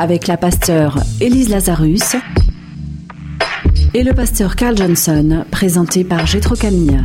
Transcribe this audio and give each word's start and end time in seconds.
avec 0.00 0.28
la 0.28 0.38
pasteure 0.38 0.98
Élise 1.20 1.50
Lazarus 1.50 2.16
et 3.92 4.02
le 4.02 4.14
pasteur 4.14 4.56
Carl 4.56 4.74
Johnson, 4.74 5.44
présenté 5.50 6.04
par 6.04 6.26
Gétro 6.26 6.54
Camille. 6.54 6.98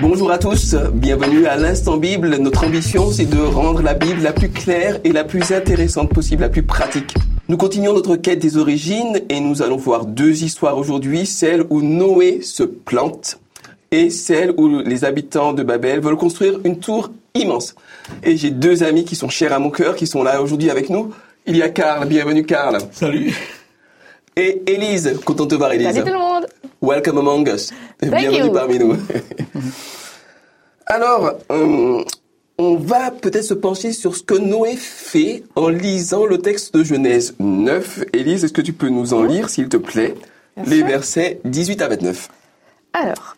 Bonjour 0.00 0.30
à 0.30 0.38
tous, 0.38 0.76
bienvenue 0.94 1.46
à 1.46 1.56
l'Instant 1.56 1.96
Bible. 1.96 2.36
Notre 2.36 2.68
ambition, 2.68 3.10
c'est 3.10 3.26
de 3.26 3.40
rendre 3.40 3.82
la 3.82 3.94
Bible 3.94 4.22
la 4.22 4.32
plus 4.32 4.48
claire 4.48 5.00
et 5.02 5.10
la 5.10 5.24
plus 5.24 5.50
intéressante 5.50 6.10
possible, 6.10 6.42
la 6.42 6.50
plus 6.50 6.62
pratique. 6.62 7.16
Nous 7.48 7.56
continuons 7.56 7.92
notre 7.92 8.14
quête 8.14 8.38
des 8.38 8.56
origines 8.56 9.20
et 9.28 9.40
nous 9.40 9.62
allons 9.62 9.78
voir 9.78 10.06
deux 10.06 10.44
histoires 10.44 10.78
aujourd'hui, 10.78 11.26
celle 11.26 11.64
où 11.68 11.82
Noé 11.82 12.42
se 12.42 12.62
plante 12.62 13.40
et 13.96 14.10
celle 14.10 14.52
où 14.58 14.80
les 14.80 15.04
habitants 15.06 15.54
de 15.54 15.62
Babel 15.62 16.00
veulent 16.00 16.18
construire 16.18 16.60
une 16.64 16.78
tour 16.78 17.10
immense. 17.34 17.74
Et 18.22 18.36
j'ai 18.36 18.50
deux 18.50 18.82
amis 18.82 19.06
qui 19.06 19.16
sont 19.16 19.30
chers 19.30 19.54
à 19.54 19.58
mon 19.58 19.70
cœur, 19.70 19.96
qui 19.96 20.06
sont 20.06 20.22
là 20.22 20.42
aujourd'hui 20.42 20.70
avec 20.70 20.90
nous. 20.90 21.14
Il 21.46 21.56
y 21.56 21.62
a 21.62 21.70
Karl, 21.70 22.06
bienvenue 22.06 22.44
Karl. 22.44 22.76
Salut. 22.92 23.34
Et 24.36 24.62
Élise, 24.70 25.18
content 25.24 25.44
de 25.44 25.50
te 25.50 25.54
voir 25.54 25.72
Élise. 25.72 25.86
Salut 25.86 26.00
tout 26.04 26.12
le 26.12 26.18
monde. 26.18 26.46
Welcome 26.82 27.16
among 27.16 27.48
us. 27.48 27.72
Thank 27.98 28.14
bienvenue 28.14 28.48
you. 28.48 28.52
parmi 28.52 28.78
nous. 28.78 28.96
Alors, 30.86 31.32
euh, 31.50 32.04
on 32.58 32.76
va 32.76 33.10
peut-être 33.10 33.44
se 33.44 33.54
pencher 33.54 33.92
sur 33.92 34.14
ce 34.14 34.22
que 34.22 34.34
Noé 34.34 34.76
fait 34.76 35.42
en 35.56 35.68
lisant 35.68 36.26
le 36.26 36.36
texte 36.36 36.74
de 36.74 36.84
Genèse 36.84 37.34
9. 37.38 38.04
Élise, 38.12 38.44
est-ce 38.44 38.52
que 38.52 38.60
tu 38.60 38.74
peux 38.74 38.90
nous 38.90 39.14
en 39.14 39.22
lire, 39.22 39.48
s'il 39.48 39.70
te 39.70 39.78
plaît, 39.78 40.14
Bien 40.54 40.64
les 40.66 40.78
sûr. 40.80 40.86
versets 40.86 41.40
18 41.46 41.80
à 41.80 41.88
29 41.88 42.28
Alors, 42.92 43.36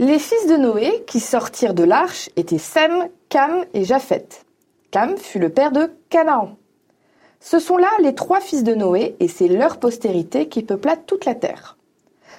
les 0.00 0.18
fils 0.18 0.46
de 0.46 0.56
Noé 0.56 1.04
qui 1.06 1.20
sortirent 1.20 1.74
de 1.74 1.84
l'arche 1.84 2.30
étaient 2.34 2.56
Sem, 2.56 3.10
Cam 3.28 3.66
et 3.74 3.84
Japheth. 3.84 4.46
Cam 4.90 5.18
fut 5.18 5.38
le 5.38 5.50
père 5.50 5.72
de 5.72 5.92
Canaan. 6.08 6.56
Ce 7.38 7.58
sont 7.58 7.76
là 7.76 7.90
les 8.00 8.14
trois 8.14 8.40
fils 8.40 8.64
de 8.64 8.74
Noé 8.74 9.14
et 9.20 9.28
c'est 9.28 9.46
leur 9.46 9.78
postérité 9.78 10.48
qui 10.48 10.62
peupla 10.62 10.96
toute 10.96 11.26
la 11.26 11.34
terre. 11.34 11.76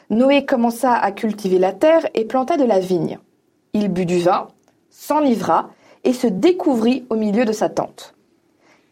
Noé 0.09 0.43
commença 0.43 0.91
à 0.95 1.11
cultiver 1.11 1.59
la 1.59 1.71
terre 1.71 2.07
et 2.15 2.25
planta 2.25 2.57
de 2.57 2.63
la 2.63 2.79
vigne. 2.79 3.19
Il 3.73 3.89
but 3.89 4.07
du 4.07 4.17
vin, 4.17 4.47
s'enivra 4.89 5.69
et 6.03 6.13
se 6.13 6.25
découvrit 6.25 7.05
au 7.11 7.15
milieu 7.15 7.45
de 7.45 7.53
sa 7.53 7.69
tente. 7.69 8.15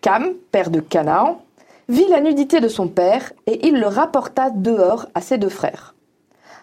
Cam, 0.02 0.36
père 0.52 0.70
de 0.70 0.80
Canaan, 0.80 1.42
vit 1.88 2.08
la 2.08 2.22
nudité 2.22 2.60
de 2.60 2.68
son 2.68 2.88
père 2.88 3.34
et 3.48 3.66
il 3.68 3.80
le 3.80 3.88
rapporta 3.88 4.52
dehors 4.52 5.08
à 5.16 5.22
ses 5.22 5.40
deux 5.40 5.50
frères. 5.50 5.96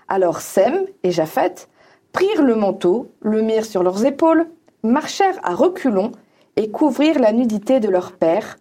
Alors 0.07 0.41
Sem 0.41 0.87
et 1.03 1.11
Japheth 1.11 1.69
prirent 2.17 2.43
le 2.43 2.55
manteau, 2.55 3.13
le 3.21 3.43
mirent 3.43 3.67
sur 3.67 3.83
leurs 3.83 4.07
épaules, 4.07 4.47
marchèrent 4.83 5.39
à 5.43 5.55
reculons 5.55 6.13
et 6.57 6.71
couvrirent 6.71 7.19
la 7.19 7.31
nudité 7.31 7.79
de 7.79 7.91
leur 7.91 8.13
père. 8.13 8.57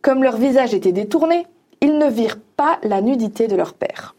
Comme 0.00 0.22
leur 0.22 0.38
visage 0.38 0.72
était 0.72 0.92
détourné, 0.92 1.46
ils 1.82 1.98
ne 1.98 2.08
virent 2.08 2.40
pas 2.56 2.78
la 2.82 3.02
nudité 3.02 3.48
de 3.48 3.54
leur 3.54 3.74
père. 3.74 4.16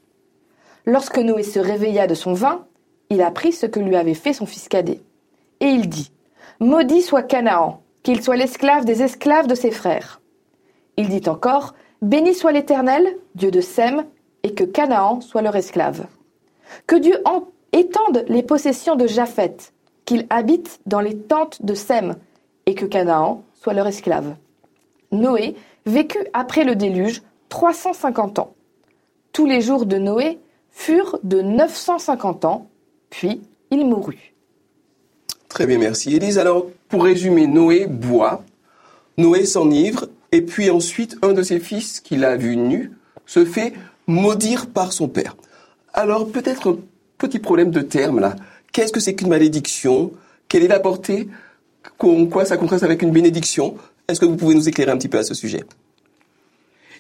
Lorsque 0.86 1.18
Noé 1.18 1.42
se 1.42 1.60
réveilla 1.60 2.06
de 2.06 2.14
son 2.14 2.34
vin, 2.34 2.68
il 3.10 3.24
apprit 3.24 3.52
ce 3.52 3.66
que 3.66 3.80
lui 3.80 3.96
avait 3.96 4.14
fait 4.14 4.34
son 4.34 4.46
fils 4.46 4.68
cadet. 4.68 5.02
Et 5.60 5.70
il 5.70 5.90
dit 5.90 6.12
Maudit 6.60 7.02
soit 7.02 7.24
Canaan, 7.24 7.82
qu'il 8.04 8.22
soit 8.22 8.36
l'esclave 8.36 8.86
des 8.86 9.02
esclaves 9.02 9.48
de 9.48 9.56
ses 9.56 9.72
frères. 9.72 10.22
Il 10.98 11.10
dit 11.10 11.28
encore 11.28 11.74
Béni 12.04 12.36
soit 12.36 12.52
l'Éternel, 12.52 13.18
Dieu 13.34 13.50
de 13.50 13.60
Sem, 13.60 14.06
et 14.44 14.54
que 14.54 14.66
Canaan 14.66 15.20
soit 15.22 15.42
leur 15.42 15.56
esclave. 15.56 16.06
Que 16.86 16.96
Dieu 16.96 17.16
en- 17.78 17.80
étende 17.80 18.26
les 18.28 18.44
possessions 18.44 18.96
de 18.96 19.08
Japheth, 19.08 19.74
qu'il 20.06 20.26
habite 20.30 20.80
dans 20.86 21.02
les 21.02 21.18
tentes 21.18 21.64
de 21.66 21.74
Sem, 21.74 22.16
et 22.66 22.76
que 22.76 22.86
Canaan 22.86 23.44
soit 23.54 23.74
leur 23.74 23.88
esclave. 23.88 24.36
Noé 25.12 25.56
vécut 25.86 26.26
après 26.34 26.64
le 26.64 26.76
déluge 26.76 27.22
350 27.50 28.40
ans. 28.40 28.54
Tous 29.32 29.46
les 29.46 29.62
jours 29.62 29.86
de 29.86 29.98
Noé 29.98 30.40
furent 30.72 31.20
de 31.24 31.42
950 31.42 32.46
ans, 32.46 32.68
puis 33.10 33.42
il 33.72 33.86
mourut. 33.86 34.34
Très 35.50 35.66
bien, 35.66 35.78
merci. 35.78 36.16
Élise, 36.16 36.38
alors, 36.40 36.68
pour 36.90 37.04
résumer, 37.04 37.48
Noé 37.48 37.88
boit, 37.88 38.44
Noé 39.18 39.46
s'enivre, 39.46 40.08
et 40.32 40.42
puis 40.42 40.70
ensuite, 40.70 41.18
un 41.22 41.34
de 41.34 41.42
ses 41.42 41.60
fils, 41.60 42.00
qu'il 42.02 42.26
a 42.26 42.36
vu 42.36 42.58
nu, 42.58 42.92
se 43.26 43.46
fait 43.46 43.74
maudire 44.08 44.68
par 44.68 44.92
son 44.92 45.08
père. 45.08 45.36
Alors, 45.94 46.28
peut-être 46.30 46.78
petit 47.18 47.40
problème 47.40 47.72
de 47.72 47.82
terme, 47.82 48.20
là. 48.20 48.36
Qu'est-ce 48.72 48.92
que 48.92 49.00
c'est 49.00 49.16
qu'une 49.16 49.30
malédiction? 49.30 50.12
Quelle 50.50 50.64
est 50.64 50.68
la 50.68 50.80
portée? 50.80 51.28
En 52.00 52.26
quoi 52.28 52.46
ça 52.46 52.58
contraste 52.58 52.84
avec 52.84 53.02
une 53.02 53.12
bénédiction? 53.12 53.76
Est-ce 54.08 54.20
que 54.20 54.26
vous 54.26 54.36
pouvez 54.36 54.56
nous 54.56 54.68
éclairer 54.70 54.92
un 54.92 54.98
petit 54.98 55.08
peu 55.08 55.18
à 55.18 55.24
ce 55.24 55.34
sujet? 55.34 55.64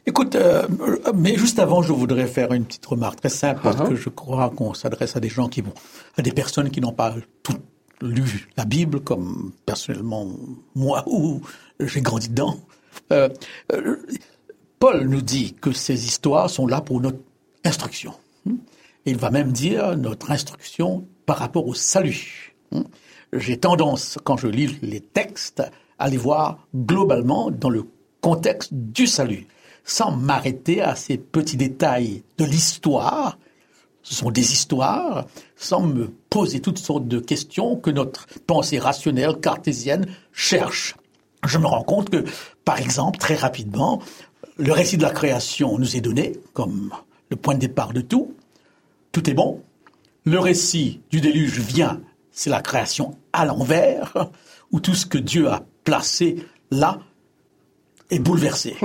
Écoute, 0.05 0.35
euh, 0.35 0.65
mais 1.13 1.35
juste 1.35 1.59
avant, 1.59 1.81
je 1.81 1.91
voudrais 1.91 2.27
faire 2.27 2.53
une 2.53 2.63
petite 2.63 2.85
remarque 2.85 3.19
très 3.19 3.29
simple 3.29 3.59
parce 3.61 3.75
Uh-huh. 3.77 3.89
que 3.89 3.95
je 3.95 4.09
crois 4.09 4.49
qu'on 4.55 4.73
s'adresse 4.73 5.17
à 5.17 5.19
des 5.19 5.29
gens 5.29 5.49
qui 5.49 5.61
vont, 5.61 5.73
à 6.17 6.21
des 6.21 6.31
personnes 6.31 6.69
qui 6.69 6.79
n'ont 6.79 6.93
pas 6.93 7.13
tout 7.43 7.57
lu 8.01 8.47
la 8.55 8.63
Bible, 8.65 9.01
comme 9.01 9.51
personnellement 9.65 10.29
moi 10.75 11.03
ou 11.07 11.41
j'ai 11.79 12.01
grandi 12.01 12.29
dedans. 12.29 12.57
Euh, 13.11 13.27
euh, 13.73 13.97
Paul 14.79 15.07
nous 15.07 15.21
dit 15.21 15.55
que 15.59 15.71
ces 15.73 16.05
histoires 16.05 16.49
sont 16.49 16.67
là 16.67 16.79
pour 16.79 17.01
notre 17.01 17.19
instruction. 17.65 18.13
Il 19.07 19.15
va 19.15 19.31
même 19.31 19.53
dire 19.53 19.95
notre 19.95 20.31
instruction 20.31 21.07
par 21.25 21.37
rapport 21.37 21.65
au 21.65 21.73
salut. 21.73 22.53
Hmm? 22.71 22.81
J'ai 23.31 23.57
tendance, 23.57 24.17
quand 24.25 24.35
je 24.35 24.47
lis 24.47 24.77
les 24.81 24.99
textes, 24.99 25.63
à 25.97 26.09
les 26.09 26.17
voir 26.17 26.67
globalement 26.75 27.49
dans 27.49 27.69
le 27.69 27.85
contexte 28.19 28.73
du 28.73 29.07
salut, 29.07 29.47
sans 29.85 30.11
m'arrêter 30.11 30.81
à 30.81 30.95
ces 30.95 31.17
petits 31.17 31.55
détails 31.55 32.23
de 32.37 32.43
l'histoire. 32.43 33.37
Ce 34.03 34.13
sont 34.13 34.29
des 34.29 34.51
histoires, 34.51 35.25
sans 35.55 35.83
me 35.83 36.11
poser 36.29 36.59
toutes 36.59 36.79
sortes 36.79 37.07
de 37.07 37.19
questions 37.19 37.77
que 37.77 37.91
notre 37.91 38.27
pensée 38.45 38.77
rationnelle 38.77 39.39
cartésienne 39.39 40.07
cherche. 40.33 40.97
Je 41.45 41.57
me 41.57 41.65
rends 41.65 41.83
compte 41.83 42.09
que, 42.09 42.25
par 42.65 42.77
exemple, 42.77 43.19
très 43.19 43.35
rapidement, 43.35 44.01
le 44.57 44.73
récit 44.73 44.97
de 44.97 45.03
la 45.03 45.11
création 45.11 45.77
nous 45.77 45.95
est 45.95 46.01
donné 46.01 46.33
comme 46.51 46.91
le 47.29 47.37
point 47.37 47.53
de 47.53 47.59
départ 47.59 47.93
de 47.93 48.01
tout. 48.01 48.33
Tout 49.11 49.29
est 49.29 49.33
bon. 49.33 49.61
Le 50.25 50.39
récit 50.39 51.01
du 51.09 51.21
déluge 51.21 51.59
vient, 51.59 52.01
c'est 52.31 52.49
la 52.49 52.61
création 52.61 53.17
à 53.33 53.45
l'envers, 53.45 54.29
où 54.71 54.79
tout 54.79 54.93
ce 54.93 55.05
que 55.05 55.17
Dieu 55.17 55.49
a 55.49 55.63
placé 55.83 56.45
là 56.69 56.99
est 58.09 58.19
bouleversé. 58.19 58.75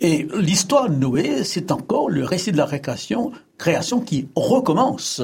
Et 0.00 0.26
l'histoire 0.34 0.88
de 0.88 0.94
Noé, 0.94 1.44
c'est 1.44 1.72
encore 1.72 2.10
le 2.10 2.24
récit 2.24 2.52
de 2.52 2.56
la 2.56 2.66
création, 2.66 3.32
création 3.56 4.00
qui 4.00 4.28
recommence. 4.34 5.22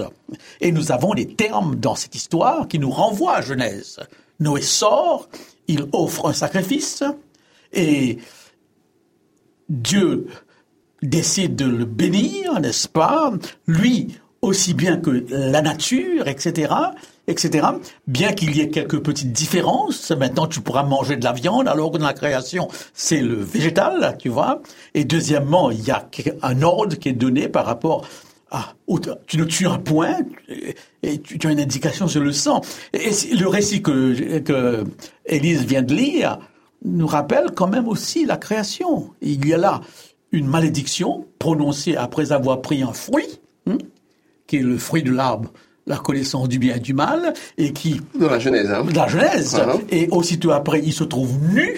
Et 0.60 0.72
nous 0.72 0.92
avons 0.92 1.14
des 1.14 1.26
termes 1.34 1.76
dans 1.76 1.94
cette 1.94 2.14
histoire 2.14 2.66
qui 2.68 2.78
nous 2.78 2.90
renvoient 2.90 3.36
à 3.36 3.42
Genèse. 3.42 4.00
Noé 4.40 4.62
sort, 4.62 5.28
il 5.68 5.86
offre 5.92 6.28
un 6.28 6.32
sacrifice, 6.32 7.02
et 7.72 8.18
Dieu 9.68 10.26
décide 11.02 11.54
de 11.54 11.66
le 11.66 11.84
bénir, 11.84 12.60
n'est-ce 12.60 12.88
pas? 12.88 13.32
Lui, 13.66 14.18
aussi 14.44 14.74
bien 14.74 14.96
que 14.96 15.24
la 15.30 15.62
nature, 15.62 16.28
etc., 16.28 16.72
etc. 17.26 17.66
Bien 18.06 18.32
qu'il 18.32 18.54
y 18.56 18.60
ait 18.60 18.68
quelques 18.68 19.00
petites 19.00 19.32
différences, 19.32 20.10
maintenant 20.10 20.46
tu 20.46 20.60
pourras 20.60 20.82
manger 20.82 21.16
de 21.16 21.24
la 21.24 21.32
viande, 21.32 21.68
alors 21.68 21.90
que 21.92 21.98
dans 21.98 22.06
la 22.06 22.12
création, 22.12 22.68
c'est 22.92 23.20
le 23.20 23.34
végétal, 23.34 24.16
tu 24.18 24.28
vois. 24.28 24.62
Et 24.94 25.04
deuxièmement, 25.04 25.70
il 25.70 25.84
y 25.84 25.90
a 25.90 26.06
un 26.42 26.62
ordre 26.62 26.96
qui 26.96 27.08
est 27.08 27.14
donné 27.14 27.48
par 27.48 27.66
rapport 27.66 28.06
à... 28.50 28.74
Tu 29.26 29.38
ne 29.38 29.44
tueras 29.44 29.78
point, 29.78 30.18
et 31.02 31.18
tu, 31.18 31.46
as 31.46 31.50
une 31.50 31.60
indication 31.60 32.06
sur 32.06 32.20
le 32.20 32.32
sang. 32.32 32.60
Et 32.92 33.10
le 33.32 33.48
récit 33.48 33.82
que, 33.82 34.38
que 34.38 34.84
Élise 35.26 35.64
vient 35.64 35.82
de 35.82 35.94
lire 35.94 36.38
nous 36.84 37.06
rappelle 37.06 37.50
quand 37.54 37.66
même 37.66 37.88
aussi 37.88 38.26
la 38.26 38.36
création. 38.36 39.10
Il 39.22 39.46
y 39.46 39.54
a 39.54 39.56
là 39.56 39.80
une 40.32 40.46
malédiction 40.46 41.26
prononcée 41.38 41.96
après 41.96 42.32
avoir 42.32 42.60
pris 42.60 42.82
un 42.82 42.92
fruit, 42.92 43.40
qui 44.54 44.60
est 44.60 44.62
le 44.62 44.78
fruit 44.78 45.02
de 45.02 45.10
l'arbre, 45.12 45.50
la 45.86 45.96
connaissance 45.96 46.48
du 46.48 46.58
bien 46.58 46.76
et 46.76 46.80
du 46.80 46.94
mal, 46.94 47.34
et 47.58 47.72
qui, 47.72 48.00
Dans 48.18 48.30
la 48.30 48.38
Genèse, 48.38 48.70
hein 48.70 48.84
de 48.84 48.94
la 48.94 49.08
Genèse, 49.08 49.54
Mhm. 49.56 49.80
et 49.90 50.08
aussitôt 50.10 50.52
après, 50.52 50.80
il 50.82 50.92
se 50.92 51.04
trouve 51.04 51.32
nu, 51.52 51.76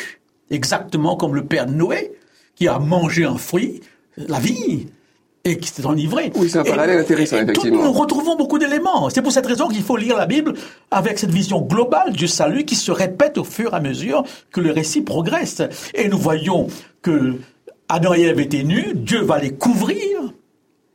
exactement 0.50 1.16
comme 1.16 1.34
le 1.34 1.44
père 1.44 1.66
Noé, 1.68 2.12
qui 2.54 2.68
a 2.68 2.78
mangé 2.78 3.24
un 3.24 3.36
fruit, 3.38 3.80
la 4.16 4.38
vie 4.38 4.86
et 5.44 5.58
qui 5.58 5.68
s'est 5.68 5.86
enivré. 5.86 6.32
Oui, 6.36 6.48
c'est 6.50 6.58
un 6.58 6.64
parallèle 6.64 6.98
intéressant, 6.98 7.36
effectivement. 7.38 7.82
nous 7.84 7.92
retrouvons 7.92 8.36
beaucoup 8.36 8.58
d'éléments. 8.58 9.08
C'est 9.10 9.22
pour 9.22 9.32
cette 9.32 9.46
raison 9.46 9.68
qu'il 9.68 9.82
faut 9.82 9.96
lire 9.96 10.16
la 10.16 10.26
Bible 10.26 10.54
avec 10.90 11.18
cette 11.18 11.30
vision 11.30 11.60
globale 11.62 12.12
du 12.12 12.26
salut 12.28 12.64
qui 12.64 12.74
se 12.74 12.90
répète 12.92 13.38
au 13.38 13.44
fur 13.44 13.72
et 13.72 13.76
à 13.76 13.80
mesure 13.80 14.24
que 14.52 14.60
le 14.60 14.72
récit 14.72 15.02
progresse. 15.02 15.62
Et 15.94 16.08
nous 16.08 16.18
voyons 16.18 16.66
que 17.02 17.36
Adam 17.88 18.14
et 18.14 18.22
Ève 18.22 18.40
étaient 18.40 18.64
nus, 18.64 18.92
Dieu 18.94 19.20
va 19.22 19.38
les 19.38 19.52
couvrir, 19.54 20.32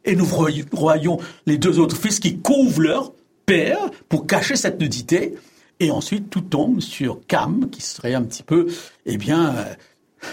et 0.06 0.16
nous 0.16 0.26
voyons 0.26 1.20
les 1.46 1.58
deux 1.58 1.80
autres 1.80 1.98
fils 1.98 2.20
qui 2.20 2.40
couvrent 2.40 2.82
leur 2.82 3.14
père 3.46 3.92
pour 4.10 4.28
cacher 4.28 4.56
cette 4.56 4.80
nudité. 4.80 5.36
Et 5.80 5.92
ensuite, 5.92 6.30
tout 6.30 6.42
tombe 6.42 6.80
sur 6.80 7.20
Cam, 7.28 7.70
qui 7.70 7.82
serait 7.82 8.14
un 8.14 8.22
petit 8.22 8.44
peu, 8.44 8.68
eh 9.06 9.18
bien, 9.18 9.56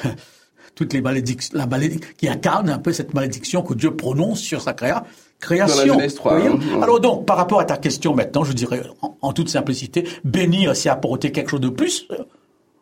euh, 0.04 0.08
toutes 0.74 0.92
les 0.92 1.00
malédictions, 1.00 1.56
la 1.56 1.66
malédiction, 1.66 2.08
qui 2.16 2.28
incarne 2.28 2.68
un 2.68 2.78
peu 2.78 2.92
cette 2.92 3.14
malédiction 3.14 3.62
que 3.62 3.74
Dieu 3.74 3.96
prononce 3.96 4.40
sur 4.40 4.60
sa 4.60 4.74
créa, 4.74 5.04
création. 5.40 5.98
Hein. 6.26 6.58
Alors 6.82 7.00
donc, 7.00 7.26
par 7.26 7.36
rapport 7.36 7.60
à 7.60 7.64
ta 7.64 7.76
question 7.76 8.14
maintenant, 8.14 8.44
je 8.44 8.52
dirais 8.52 8.82
en, 9.22 9.32
toute 9.32 9.48
simplicité, 9.48 10.06
bénir, 10.24 10.76
c'est 10.76 10.88
apporter 10.88 11.32
quelque 11.32 11.50
chose 11.50 11.60
de 11.60 11.68
plus. 11.68 12.08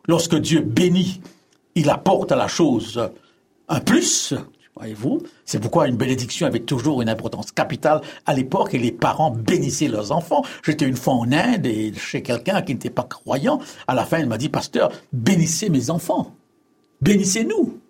Lorsque 0.08 0.36
Dieu 0.36 0.60
bénit, 0.60 1.20
il 1.74 1.88
apporte 1.88 2.32
à 2.32 2.36
la 2.36 2.48
chose 2.48 3.10
un 3.68 3.80
plus. 3.80 4.34
Voyez-vous, 4.76 5.22
c'est 5.46 5.58
pourquoi 5.58 5.88
une 5.88 5.96
bénédiction 5.96 6.46
avait 6.46 6.60
toujours 6.60 7.00
une 7.00 7.08
importance 7.08 7.50
capitale 7.50 8.02
à 8.26 8.34
l'époque 8.34 8.74
et 8.74 8.78
les 8.78 8.92
parents 8.92 9.30
bénissaient 9.30 9.88
leurs 9.88 10.12
enfants. 10.12 10.44
J'étais 10.62 10.86
une 10.86 10.96
fois 10.96 11.14
en 11.14 11.32
Inde 11.32 11.64
et 11.64 11.94
chez 11.94 12.22
quelqu'un 12.22 12.60
qui 12.60 12.74
n'était 12.74 12.90
pas 12.90 13.04
croyant. 13.04 13.58
À 13.88 13.94
la 13.94 14.04
fin, 14.04 14.18
il 14.18 14.26
m'a 14.26 14.36
dit, 14.36 14.50
pasteur, 14.50 14.92
bénissez 15.14 15.70
mes 15.70 15.88
enfants. 15.88 16.34
Bénissez-nous. 17.00 17.80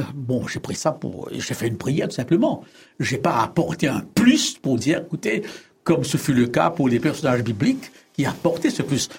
Euh, 0.00 0.04
bon, 0.14 0.46
j'ai 0.48 0.60
pris 0.60 0.74
ça 0.74 0.92
pour, 0.92 1.28
j'ai 1.30 1.54
fait 1.54 1.68
une 1.68 1.76
prière 1.76 2.08
tout 2.08 2.14
simplement. 2.14 2.64
J'ai 2.98 3.18
pas 3.18 3.42
apporté 3.42 3.88
un 3.88 4.00
plus 4.00 4.56
pour 4.56 4.76
dire, 4.76 5.02
écoutez, 5.04 5.42
comme 5.84 6.02
ce 6.02 6.16
fut 6.16 6.32
le 6.32 6.46
cas 6.46 6.70
pour 6.70 6.88
les 6.88 6.98
personnages 6.98 7.42
bibliques 7.42 7.90
qui 8.14 8.24
apportaient 8.24 8.70
ce 8.70 8.82
plus. 8.82 9.10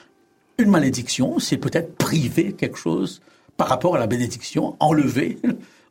Une 0.58 0.70
malédiction, 0.70 1.38
c'est 1.38 1.58
peut-être 1.58 1.96
priver 1.96 2.54
quelque 2.54 2.78
chose 2.78 3.22
par 3.56 3.68
rapport 3.68 3.96
à 3.96 4.00
la 4.00 4.08
bénédiction, 4.08 4.76
enlever, 4.80 5.38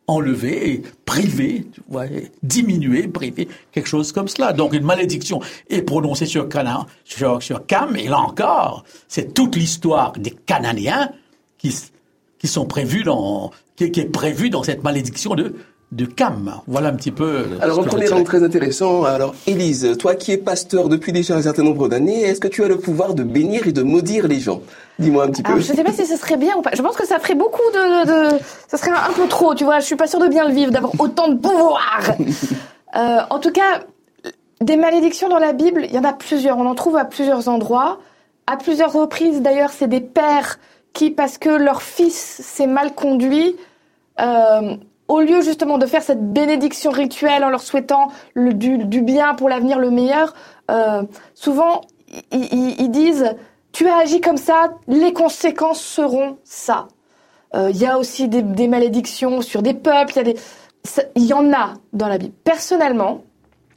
enlever, 0.06 0.82
priver, 1.04 1.66
tu 1.72 1.80
vois, 1.88 2.04
diminuer, 2.42 3.08
priver, 3.08 3.48
quelque 3.70 3.88
chose 3.88 4.12
comme 4.12 4.28
cela. 4.28 4.52
Donc 4.52 4.74
une 4.74 4.84
malédiction 4.84 5.40
est 5.70 5.82
prononcée 5.82 6.26
sur 6.26 6.48
Canaan, 6.48 6.86
sur, 7.04 7.42
sur 7.42 7.66
Cam, 7.66 7.96
et 7.96 8.08
là 8.08 8.18
encore, 8.18 8.84
c'est 9.08 9.34
toute 9.34 9.56
l'histoire 9.56 10.12
des 10.12 10.30
Cananéens 10.30 11.12
qui, 11.58 11.74
qui 12.38 12.48
sont 12.48 12.66
prévus 12.66 13.04
dans, 13.04 13.50
qui, 13.76 13.84
est 13.84 14.12
prévu 14.12 14.50
dans 14.50 14.62
cette 14.62 14.82
malédiction 14.82 15.34
de, 15.34 15.54
de 15.92 16.06
Cam. 16.06 16.60
Voilà 16.66 16.88
un 16.88 16.94
petit 16.94 17.10
peu. 17.10 17.44
Alors, 17.60 17.80
un 17.80 17.84
premier 17.84 18.08
rang 18.08 18.24
très 18.24 18.42
intéressant. 18.42 19.04
Alors, 19.04 19.34
Élise, 19.46 19.96
toi 19.98 20.14
qui 20.14 20.32
es 20.32 20.38
pasteur 20.38 20.88
depuis 20.88 21.12
déjà 21.12 21.36
un 21.36 21.42
certain 21.42 21.62
nombre 21.62 21.88
d'années, 21.88 22.22
est-ce 22.22 22.40
que 22.40 22.48
tu 22.48 22.64
as 22.64 22.68
le 22.68 22.78
pouvoir 22.78 23.14
de 23.14 23.22
bénir 23.22 23.66
et 23.66 23.72
de 23.72 23.82
maudire 23.82 24.26
les 24.26 24.40
gens? 24.40 24.62
Dis-moi 24.98 25.24
un 25.24 25.28
petit 25.28 25.42
peu. 25.42 25.60
je 25.60 25.70
ne 25.70 25.76
sais 25.76 25.84
pas 25.84 25.92
si 25.92 26.06
ce 26.06 26.16
serait 26.16 26.38
bien 26.38 26.56
ou 26.56 26.62
pas. 26.62 26.70
Je 26.74 26.80
pense 26.82 26.96
que 26.96 27.06
ça 27.06 27.18
ferait 27.18 27.34
beaucoup 27.34 27.60
de, 27.74 28.06
de, 28.06 28.38
ça 28.68 28.78
serait 28.78 28.90
un 28.90 29.12
peu 29.14 29.28
trop, 29.28 29.54
tu 29.54 29.64
vois. 29.64 29.80
Je 29.80 29.84
suis 29.84 29.96
pas 29.96 30.06
sûre 30.06 30.18
de 30.20 30.28
bien 30.28 30.48
le 30.48 30.54
vivre, 30.54 30.72
d'avoir 30.72 30.92
autant 30.98 31.28
de 31.28 31.36
pouvoir. 31.36 32.00
euh, 32.96 33.18
en 33.28 33.38
tout 33.38 33.52
cas, 33.52 33.80
des 34.62 34.76
malédictions 34.76 35.28
dans 35.28 35.38
la 35.38 35.52
Bible, 35.52 35.82
il 35.84 35.94
y 35.94 35.98
en 35.98 36.04
a 36.04 36.14
plusieurs. 36.14 36.56
On 36.56 36.66
en 36.66 36.74
trouve 36.74 36.96
à 36.96 37.04
plusieurs 37.04 37.48
endroits. 37.48 37.98
À 38.46 38.56
plusieurs 38.56 38.92
reprises, 38.92 39.42
d'ailleurs, 39.42 39.70
c'est 39.70 39.88
des 39.88 40.00
pères 40.00 40.58
qui, 40.94 41.10
parce 41.10 41.36
que 41.38 41.50
leur 41.50 41.82
fils 41.82 42.14
s'est 42.14 42.66
mal 42.66 42.94
conduit, 42.94 43.56
euh, 44.20 44.74
au 45.12 45.20
lieu 45.20 45.42
justement 45.42 45.76
de 45.76 45.84
faire 45.84 46.02
cette 46.02 46.32
bénédiction 46.32 46.90
rituelle 46.90 47.44
en 47.44 47.50
leur 47.50 47.60
souhaitant 47.60 48.10
le, 48.32 48.54
du, 48.54 49.02
bien 49.02 49.34
pour 49.34 49.50
l'avenir, 49.50 49.78
le 49.78 49.90
meilleur, 49.90 50.32
euh, 50.70 51.02
souvent 51.34 51.82
ils, 52.30 52.90
disent 52.90 53.34
tu 53.72 53.86
as 53.88 53.98
agi 53.98 54.22
comme 54.22 54.38
ça, 54.38 54.70
les 54.88 55.12
conséquences 55.12 55.82
seront 55.82 56.38
ça. 56.44 56.88
Euh, 57.54 57.68
il 57.70 57.76
y 57.76 57.84
a 57.84 57.98
aussi 57.98 58.26
des, 58.28 58.68
malédictions 58.68 59.42
sur 59.42 59.60
des 59.60 59.74
peuples, 59.74 60.14
il 61.14 61.22
y 61.22 61.26
y 61.26 61.34
en 61.34 61.52
a 61.52 61.74
dans 61.92 62.08
la 62.08 62.16
Bible. 62.16 62.32
Personnellement, 62.42 63.22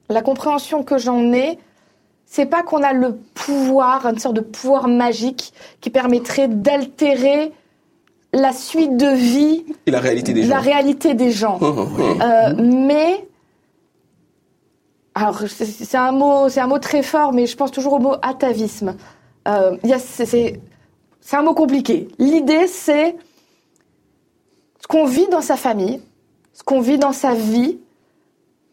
la 0.09 0.21
compréhension 0.21 0.83
que 0.83 0.97
j'en 0.97 1.33
ai, 1.33 1.59
c'est 2.25 2.45
pas 2.45 2.63
qu'on 2.63 2.81
a 2.81 2.93
le 2.93 3.17
pouvoir, 3.33 4.05
une 4.05 4.19
sorte 4.19 4.35
de 4.35 4.41
pouvoir 4.41 4.87
magique 4.87 5.53
qui 5.81 5.89
permettrait 5.89 6.47
d'altérer 6.47 7.51
la 8.35 8.51
suite 8.51 8.97
de 8.97 9.07
vie 9.07 9.65
et 9.85 9.91
la 9.91 9.99
réalité 9.99 10.33
des 10.33 10.43
la 10.43 10.57
gens. 10.57 10.61
réalité 10.61 11.13
des 11.13 11.31
gens. 11.31 11.57
Oh, 11.61 11.73
oh, 11.77 11.87
oh. 11.97 12.01
Euh, 12.21 12.53
mais 12.57 13.25
alors 15.15 15.39
c'est 15.47 15.97
un 15.97 16.11
mot, 16.11 16.49
c'est 16.49 16.59
un 16.59 16.67
mot 16.67 16.79
très 16.79 17.01
fort, 17.01 17.31
mais 17.31 17.47
je 17.47 17.55
pense 17.55 17.71
toujours 17.71 17.93
au 17.93 17.99
mot 17.99 18.15
atavisme. 18.21 18.95
Euh, 19.47 19.77
c'est 19.99 20.59
un 21.31 21.41
mot 21.41 21.53
compliqué. 21.53 22.09
L'idée, 22.19 22.67
c'est 22.67 23.15
ce 24.81 24.87
qu'on 24.87 25.05
vit 25.05 25.27
dans 25.27 25.41
sa 25.41 25.55
famille, 25.55 26.01
ce 26.53 26.63
qu'on 26.63 26.81
vit 26.81 26.97
dans 26.97 27.13
sa 27.13 27.33
vie, 27.33 27.79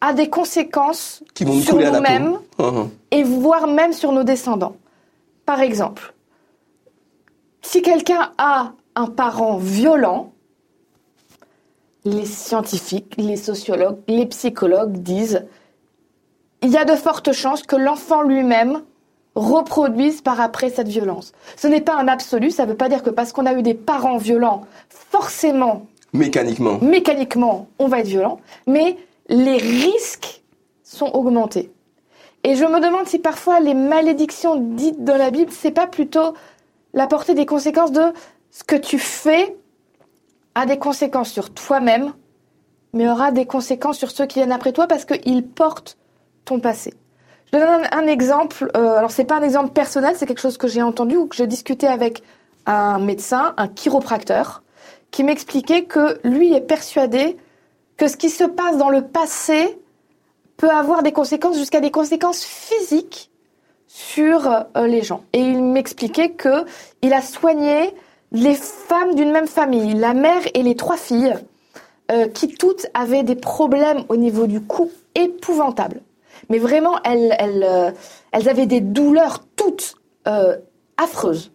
a 0.00 0.12
des 0.12 0.28
conséquences 0.28 1.22
Qui 1.34 1.44
vont 1.44 1.60
sur 1.60 1.76
nous-mêmes 1.76 2.38
et 3.12 3.22
voire 3.22 3.68
même 3.68 3.92
sur 3.92 4.10
nos 4.10 4.24
descendants. 4.24 4.74
Par 5.46 5.60
exemple, 5.60 6.12
si 7.62 7.82
quelqu'un 7.82 8.32
a 8.38 8.72
un 8.94 9.06
parent 9.06 9.56
violent, 9.56 10.32
les 12.04 12.26
scientifiques, 12.26 13.14
les 13.16 13.36
sociologues, 13.36 13.98
les 14.08 14.26
psychologues 14.26 14.98
disent 14.98 15.46
il 16.62 16.70
y 16.70 16.76
a 16.76 16.84
de 16.84 16.94
fortes 16.94 17.32
chances 17.32 17.62
que 17.62 17.76
l'enfant 17.76 18.22
lui-même 18.22 18.82
reproduise 19.34 20.20
par 20.20 20.40
après 20.40 20.70
cette 20.70 20.88
violence. 20.88 21.32
Ce 21.56 21.66
n'est 21.66 21.80
pas 21.80 21.94
un 21.96 22.06
absolu, 22.06 22.50
ça 22.50 22.64
ne 22.64 22.70
veut 22.70 22.76
pas 22.76 22.88
dire 22.88 23.02
que 23.02 23.10
parce 23.10 23.32
qu'on 23.32 23.46
a 23.46 23.54
eu 23.54 23.62
des 23.62 23.74
parents 23.74 24.18
violents, 24.18 24.62
forcément, 24.88 25.86
mécaniquement, 26.12 26.78
mécaniquement, 26.80 27.68
on 27.78 27.88
va 27.88 28.00
être 28.00 28.06
violent, 28.06 28.40
mais 28.66 28.96
les 29.28 29.56
risques 29.56 30.42
sont 30.84 31.10
augmentés. 31.14 31.72
Et 32.44 32.56
je 32.56 32.64
me 32.64 32.80
demande 32.80 33.06
si 33.06 33.18
parfois 33.18 33.60
les 33.60 33.74
malédictions 33.74 34.56
dites 34.56 35.02
dans 35.04 35.16
la 35.16 35.30
Bible, 35.30 35.52
c'est 35.52 35.70
pas 35.70 35.86
plutôt 35.86 36.34
la 36.92 37.06
portée 37.06 37.34
des 37.34 37.46
conséquences 37.46 37.92
de 37.92 38.12
ce 38.52 38.62
que 38.62 38.76
tu 38.76 38.98
fais 38.98 39.56
a 40.54 40.66
des 40.66 40.78
conséquences 40.78 41.30
sur 41.32 41.52
toi-même, 41.52 42.12
mais 42.92 43.08
aura 43.08 43.32
des 43.32 43.46
conséquences 43.46 43.98
sur 43.98 44.10
ceux 44.10 44.26
qui 44.26 44.38
viennent 44.38 44.52
après 44.52 44.72
toi 44.72 44.86
parce 44.86 45.06
qu'ils 45.06 45.44
portent 45.44 45.96
ton 46.44 46.60
passé. 46.60 46.94
Je 47.52 47.58
donne 47.58 47.86
un, 47.90 48.06
exemple. 48.06 48.70
Euh, 48.76 48.96
alors 48.96 49.10
c'est 49.10 49.24
pas 49.24 49.36
un 49.36 49.42
exemple 49.42 49.72
personnel, 49.72 50.14
c'est 50.16 50.26
quelque 50.26 50.40
chose 50.40 50.58
que 50.58 50.68
j'ai 50.68 50.82
entendu 50.82 51.16
ou 51.16 51.26
que 51.26 51.34
j'ai 51.34 51.46
discuté 51.46 51.86
avec 51.86 52.22
un 52.66 52.98
médecin, 52.98 53.54
un 53.56 53.68
chiropracteur, 53.68 54.62
qui 55.10 55.24
m'expliquait 55.24 55.84
que 55.84 56.20
lui 56.22 56.54
est 56.54 56.60
persuadé 56.60 57.36
que 57.96 58.06
ce 58.06 58.16
qui 58.16 58.30
se 58.30 58.44
passe 58.44 58.76
dans 58.76 58.90
le 58.90 59.02
passé 59.02 59.78
peut 60.58 60.70
avoir 60.70 61.02
des 61.02 61.12
conséquences 61.12 61.56
jusqu'à 61.56 61.80
des 61.80 61.90
conséquences 61.90 62.44
physiques 62.44 63.30
sur 63.86 64.48
euh, 64.48 64.86
les 64.86 65.02
gens. 65.02 65.24
Et 65.32 65.40
il 65.40 65.62
m'expliquait 65.62 66.30
que 66.30 66.64
il 67.00 67.12
a 67.12 67.22
soigné 67.22 67.94
les 68.32 68.54
femmes 68.54 69.14
d'une 69.14 69.30
même 69.30 69.46
famille, 69.46 69.94
la 69.94 70.14
mère 70.14 70.42
et 70.54 70.62
les 70.62 70.74
trois 70.74 70.96
filles, 70.96 71.34
euh, 72.10 72.28
qui 72.28 72.48
toutes 72.48 72.86
avaient 72.94 73.22
des 73.22 73.36
problèmes 73.36 74.04
au 74.08 74.16
niveau 74.16 74.46
du 74.46 74.60
cou 74.60 74.90
épouvantables. 75.14 76.02
Mais 76.48 76.58
vraiment, 76.58 77.00
elles, 77.04 77.36
euh, 77.64 77.90
avaient 78.32 78.66
des 78.66 78.80
douleurs 78.80 79.40
toutes 79.56 79.94
affreuses. 80.96 81.52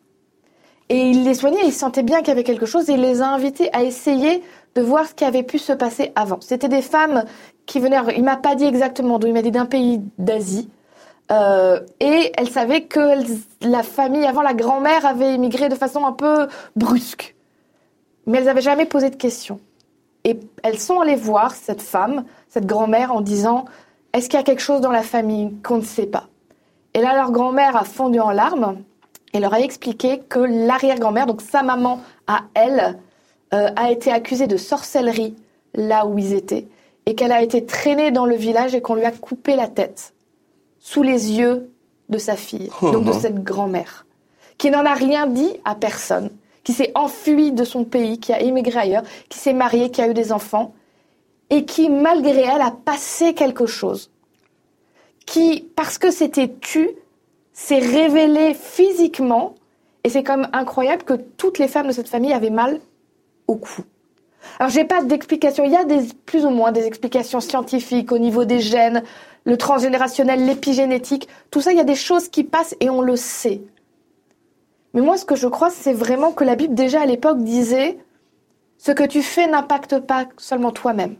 Et 0.90 1.10
il 1.10 1.24
les 1.24 1.34
soignait, 1.34 1.66
il 1.66 1.74
sentait 1.74 2.04
bien 2.04 2.20
qu'il 2.20 2.30
y 2.30 2.32
avait 2.32 2.44
quelque 2.44 2.66
chose 2.66 2.90
et 2.90 2.94
il 2.94 3.02
les 3.02 3.22
a 3.22 3.28
invitées 3.28 3.70
à 3.74 3.84
essayer 3.84 4.42
de 4.76 4.82
voir 4.82 5.06
ce 5.08 5.14
qui 5.14 5.26
avait 5.26 5.44
pu 5.44 5.58
se 5.58 5.74
passer 5.74 6.12
avant. 6.16 6.40
C'était 6.40 6.70
des 6.70 6.82
femmes 6.82 7.26
qui 7.66 7.80
venaient, 7.80 7.98
il 8.16 8.24
m'a 8.24 8.38
pas 8.38 8.56
dit 8.56 8.66
exactement 8.66 9.20
d'où, 9.20 9.28
il 9.28 9.34
m'a 9.34 9.42
dit 9.42 9.52
d'un 9.52 9.66
pays 9.66 10.02
d'Asie. 10.18 10.70
Euh, 11.32 11.82
et 12.00 12.32
elle 12.38 12.50
savait 12.50 12.84
que 12.84 13.00
la 13.62 13.84
famille, 13.84 14.26
avant 14.26 14.42
la 14.42 14.54
grand-mère, 14.54 15.06
avait 15.06 15.34
immigré 15.34 15.70
de 15.70 15.76
façon 15.76 16.06
un 16.06 16.14
peu 16.14 16.48
brusque. 16.76 17.36
Mais 18.26 18.40
elles 18.40 18.46
n'avaient 18.46 18.62
jamais 18.62 18.86
posé 18.86 19.10
de 19.10 19.16
questions. 19.16 19.60
Et 20.24 20.40
elles 20.64 20.80
sont 20.80 21.00
allées 21.00 21.16
voir 21.16 21.54
cette 21.54 21.82
femme, 21.82 22.26
cette 22.50 22.66
grand-mère, 22.66 23.14
en 23.14 23.22
disant 23.22 23.66
Est-ce 24.14 24.30
qu'il 24.30 24.38
y 24.38 24.42
a 24.42 24.46
quelque 24.46 24.62
chose 24.62 24.82
dans 24.82 24.92
la 24.92 25.04
famille 25.04 25.54
qu'on 25.64 25.78
ne 25.78 25.84
sait 25.84 26.06
pas? 26.06 26.28
Et 26.94 27.02
là, 27.02 27.16
leur 27.16 27.32
grand-mère 27.32 27.76
a 27.76 27.84
fondu 27.84 28.20
en 28.20 28.32
larmes 28.32 28.78
et 29.34 29.40
leur 29.40 29.54
a 29.54 29.60
expliqué 29.60 30.20
que 30.28 30.40
l'arrière-grand-mère, 30.40 31.26
donc 31.26 31.42
sa 31.42 31.62
maman 31.62 32.02
à 32.26 32.42
elle, 32.54 32.98
euh, 33.54 33.70
a 33.76 33.92
été 33.92 34.12
accusée 34.12 34.48
de 34.48 34.58
sorcellerie 34.58 35.36
là 35.74 36.06
où 36.06 36.18
ils 36.18 36.34
étaient 36.34 36.68
et 37.06 37.16
qu'elle 37.16 37.32
a 37.32 37.42
été 37.42 37.66
traînée 37.66 38.12
dans 38.12 38.26
le 38.26 38.36
village 38.36 38.76
et 38.76 38.82
qu'on 38.82 38.96
lui 38.96 39.06
a 39.06 39.12
coupé 39.12 39.56
la 39.56 39.68
tête 39.68 40.14
sous 40.88 41.04
les 41.04 41.34
yeux 41.34 41.70
de 42.08 42.18
sa 42.18 42.38
fille, 42.38 42.70
oh 42.82 42.92
donc 42.92 43.04
de 43.04 43.12
cette 43.12 43.44
grand-mère, 43.44 44.06
qui 44.58 44.72
n'en 44.72 44.86
a 44.86 44.94
rien 44.94 45.28
dit 45.28 45.52
à 45.66 45.76
personne, 45.76 46.30
qui 46.64 46.72
s'est 46.72 46.94
enfuie 46.96 47.52
de 47.52 47.66
son 47.66 47.84
pays, 47.84 48.22
qui 48.22 48.32
a 48.32 48.40
émigré 48.40 48.80
ailleurs, 48.80 49.04
qui 49.28 49.38
s'est 49.38 49.52
mariée, 49.52 49.92
qui 49.92 50.02
a 50.02 50.08
eu 50.08 50.14
des 50.14 50.32
enfants. 50.32 50.74
et 51.50 51.66
qui, 51.66 51.90
malgré 51.90 52.40
elle, 52.40 52.62
a 52.62 52.72
passé 52.72 53.34
quelque 53.34 53.66
chose. 53.66 54.12
Qui, 55.26 55.70
parce 55.76 55.98
que 55.98 56.10
c'était 56.10 56.54
tu, 56.62 56.90
s'est 57.52 57.80
révélé 57.80 58.54
physiquement, 58.54 59.56
et 60.06 60.10
c'est 60.10 60.26
même 60.26 60.48
incroyable 60.54 61.04
que 61.04 61.16
toutes 61.16 61.60
les 61.60 61.68
femmes 61.68 61.88
de 61.88 61.92
cette 61.92 62.08
famille 62.08 62.32
avaient 62.32 62.50
mal 62.50 62.80
au 63.48 63.58
cou. 63.58 63.82
Alors 64.58 64.72
j'ai 64.72 64.86
pas 64.86 65.04
d'explication, 65.04 65.66
il 65.66 65.72
y 65.72 65.76
a 65.76 65.84
des, 65.84 66.08
plus 66.26 66.46
ou 66.46 66.50
moins 66.50 66.72
des 66.72 66.86
explications 66.86 67.42
scientifiques 67.42 68.14
au 68.14 68.20
niveau 68.20 68.46
des 68.46 68.62
gènes, 68.62 69.04
le 69.48 69.58
transgénérationnel, 69.58 70.46
l'épigénétique, 70.46 71.30
tout 71.52 71.62
ça, 71.62 71.72
il 71.72 71.78
y 71.78 71.82
a 71.82 71.86
des 71.86 71.96
choses 71.96 72.28
qui 72.28 72.44
passent 72.44 72.76
et 72.82 72.90
on 72.90 73.02
le 73.02 73.16
sait. 73.16 73.62
Mais 74.94 75.00
moi, 75.00 75.18
ce 75.18 75.24
que 75.24 75.38
je 75.38 75.48
crois, 75.48 75.70
c'est 75.70 75.94
vraiment 75.94 76.34
que 76.34 76.44
la 76.44 76.56
Bible, 76.56 76.76
déjà 76.76 77.02
à 77.02 77.06
l'époque, 77.06 77.42
disait 77.42 77.98
ce 78.78 78.92
que 78.92 79.06
tu 79.06 79.22
fais 79.22 79.48
n'impacte 79.48 80.00
pas 80.00 80.26
seulement 80.38 80.72
toi-même, 80.72 81.16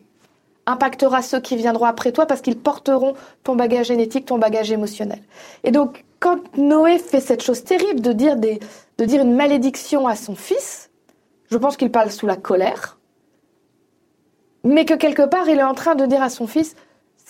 impactera 0.66 1.22
ceux 1.22 1.40
qui 1.40 1.56
viendront 1.56 1.86
après 1.86 2.12
toi 2.12 2.26
parce 2.26 2.42
qu'ils 2.42 2.60
porteront 2.60 3.14
ton 3.46 3.56
bagage 3.56 3.88
génétique, 3.88 4.26
ton 4.26 4.40
bagage 4.40 4.74
émotionnel. 4.74 5.22
Et 5.64 5.72
donc, 5.72 6.04
quand 6.20 6.40
Noé 6.58 7.00
fait 7.00 7.22
cette 7.22 7.42
chose 7.42 7.64
terrible 7.64 8.02
de 8.02 8.12
dire, 8.12 8.36
une 9.00 9.36
malédiction 9.36 10.06
à 10.06 10.18
son 10.18 10.36
fils, 10.36 10.90
je 11.50 11.58
pense 11.58 11.78
qu'il 11.78 11.92
parle 11.92 12.12
sous 12.12 12.28
la 12.28 12.36
colère, 12.36 13.00
mais 14.66 14.84
que 14.84 14.96
quelque 14.96 15.26
part, 15.26 15.48
il 15.48 15.60
est 15.60 15.64
en 15.64 15.76
train 15.76 15.96
de 15.96 16.06
dire 16.06 16.22
à 16.22 16.30
son 16.30 16.46
fils, 16.46 16.76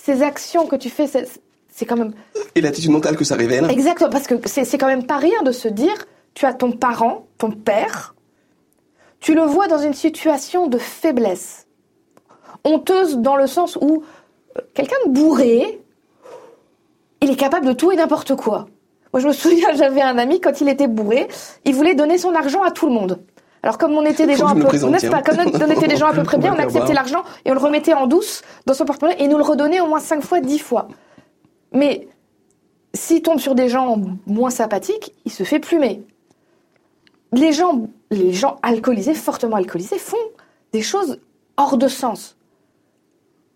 ces 0.08 0.24
actions 0.24 0.68
que 0.68 0.78
tu 0.78 0.90
fais, 0.90 1.06
c'est 1.06 1.86
quand 1.86 1.98
même... 1.98 2.14
Et 2.56 2.62
l'attitude 2.62 2.92
mentale 2.92 3.18
que 3.18 3.26
ça 3.26 3.36
révèle. 3.36 3.70
Exactement, 3.70 4.10
parce 4.10 4.26
que 4.26 4.36
c'est 4.46 4.78
quand 4.78 4.88
même 4.88 5.06
pas 5.06 5.18
rien 5.18 5.44
de 5.44 5.52
se 5.52 5.68
dire, 5.68 5.98
tu 6.34 6.46
as 6.46 6.54
ton 6.54 6.72
parent, 6.72 7.28
ton 7.38 7.52
père, 7.52 8.16
tu 9.20 9.36
le 9.36 9.42
vois 9.42 9.68
dans 9.68 9.80
une 9.80 9.94
situation 9.94 10.68
de 10.68 10.78
faiblesse, 10.78 11.68
honteuse 12.64 13.18
dans 13.18 13.36
le 13.36 13.48
sens 13.48 13.78
où 13.82 14.04
euh, 14.58 14.62
quelqu'un 14.74 14.96
de 15.08 15.12
bourré, 15.12 15.82
il 17.20 17.30
est 17.30 17.36
capable 17.36 17.66
de 17.66 17.74
tout 17.74 17.92
et 17.92 17.98
n'importe 17.98 18.34
quoi. 18.38 18.68
Moi, 19.12 19.20
je 19.20 19.28
me 19.28 19.34
souviens, 19.44 19.74
j'avais 19.74 20.02
un 20.02 20.18
ami, 20.18 20.40
quand 20.40 20.62
il 20.62 20.70
était 20.70 20.88
bourré, 20.88 21.28
il 21.66 21.76
voulait 21.76 21.96
donner 21.96 22.18
son 22.18 22.34
argent 22.34 22.64
à 22.64 22.72
tout 22.72 22.86
le 22.86 22.94
monde. 22.94 23.20
Alors 23.64 23.78
comme 23.78 23.94
on 23.94 24.06
était 24.06 24.28
des 24.28 24.36
gens 24.36 24.48
un 24.48 24.56
peu, 24.56 24.64
pas, 25.10 25.22
comme 25.22 25.38
on 25.40 25.72
était 25.72 25.88
des 25.88 25.98
gens 25.98 26.08
à 26.08 26.14
peu 26.14 26.24
près 26.24 26.38
bien, 26.38 26.54
on 26.54 26.60
acceptait 26.60 26.94
l'argent 26.94 27.24
et 27.44 27.52
on 27.52 27.54
le 27.54 27.60
remettait 27.60 27.94
en 27.94 28.08
douce 28.08 28.44
dans 28.66 28.74
son 28.74 28.86
porte-monnaie 28.86 29.18
et 29.20 29.28
nous 29.28 29.38
le 29.38 29.44
redonnait 29.44 29.82
au 29.82 29.88
moins 29.88 30.00
cinq 30.00 30.22
fois, 30.24 30.40
dix 30.40 30.60
fois. 30.60 30.88
Mais 31.74 32.08
s'il 32.94 33.22
tombe 33.22 33.40
sur 33.40 33.56
des 33.56 33.70
gens 33.70 34.00
moins 34.26 34.50
sympathiques, 34.50 35.14
il 35.26 35.32
se 35.32 35.44
fait 35.44 35.60
plumer. 35.60 36.04
Les 37.34 37.52
gens, 37.52 37.88
les 38.10 38.32
gens 38.32 38.58
alcoolisés, 38.62 39.14
fortement 39.14 39.58
alcoolisés, 39.58 40.00
font 40.00 40.18
des 40.72 40.82
choses 40.82 41.20
hors 41.58 41.78
de 41.78 41.88
sens. 41.88 42.38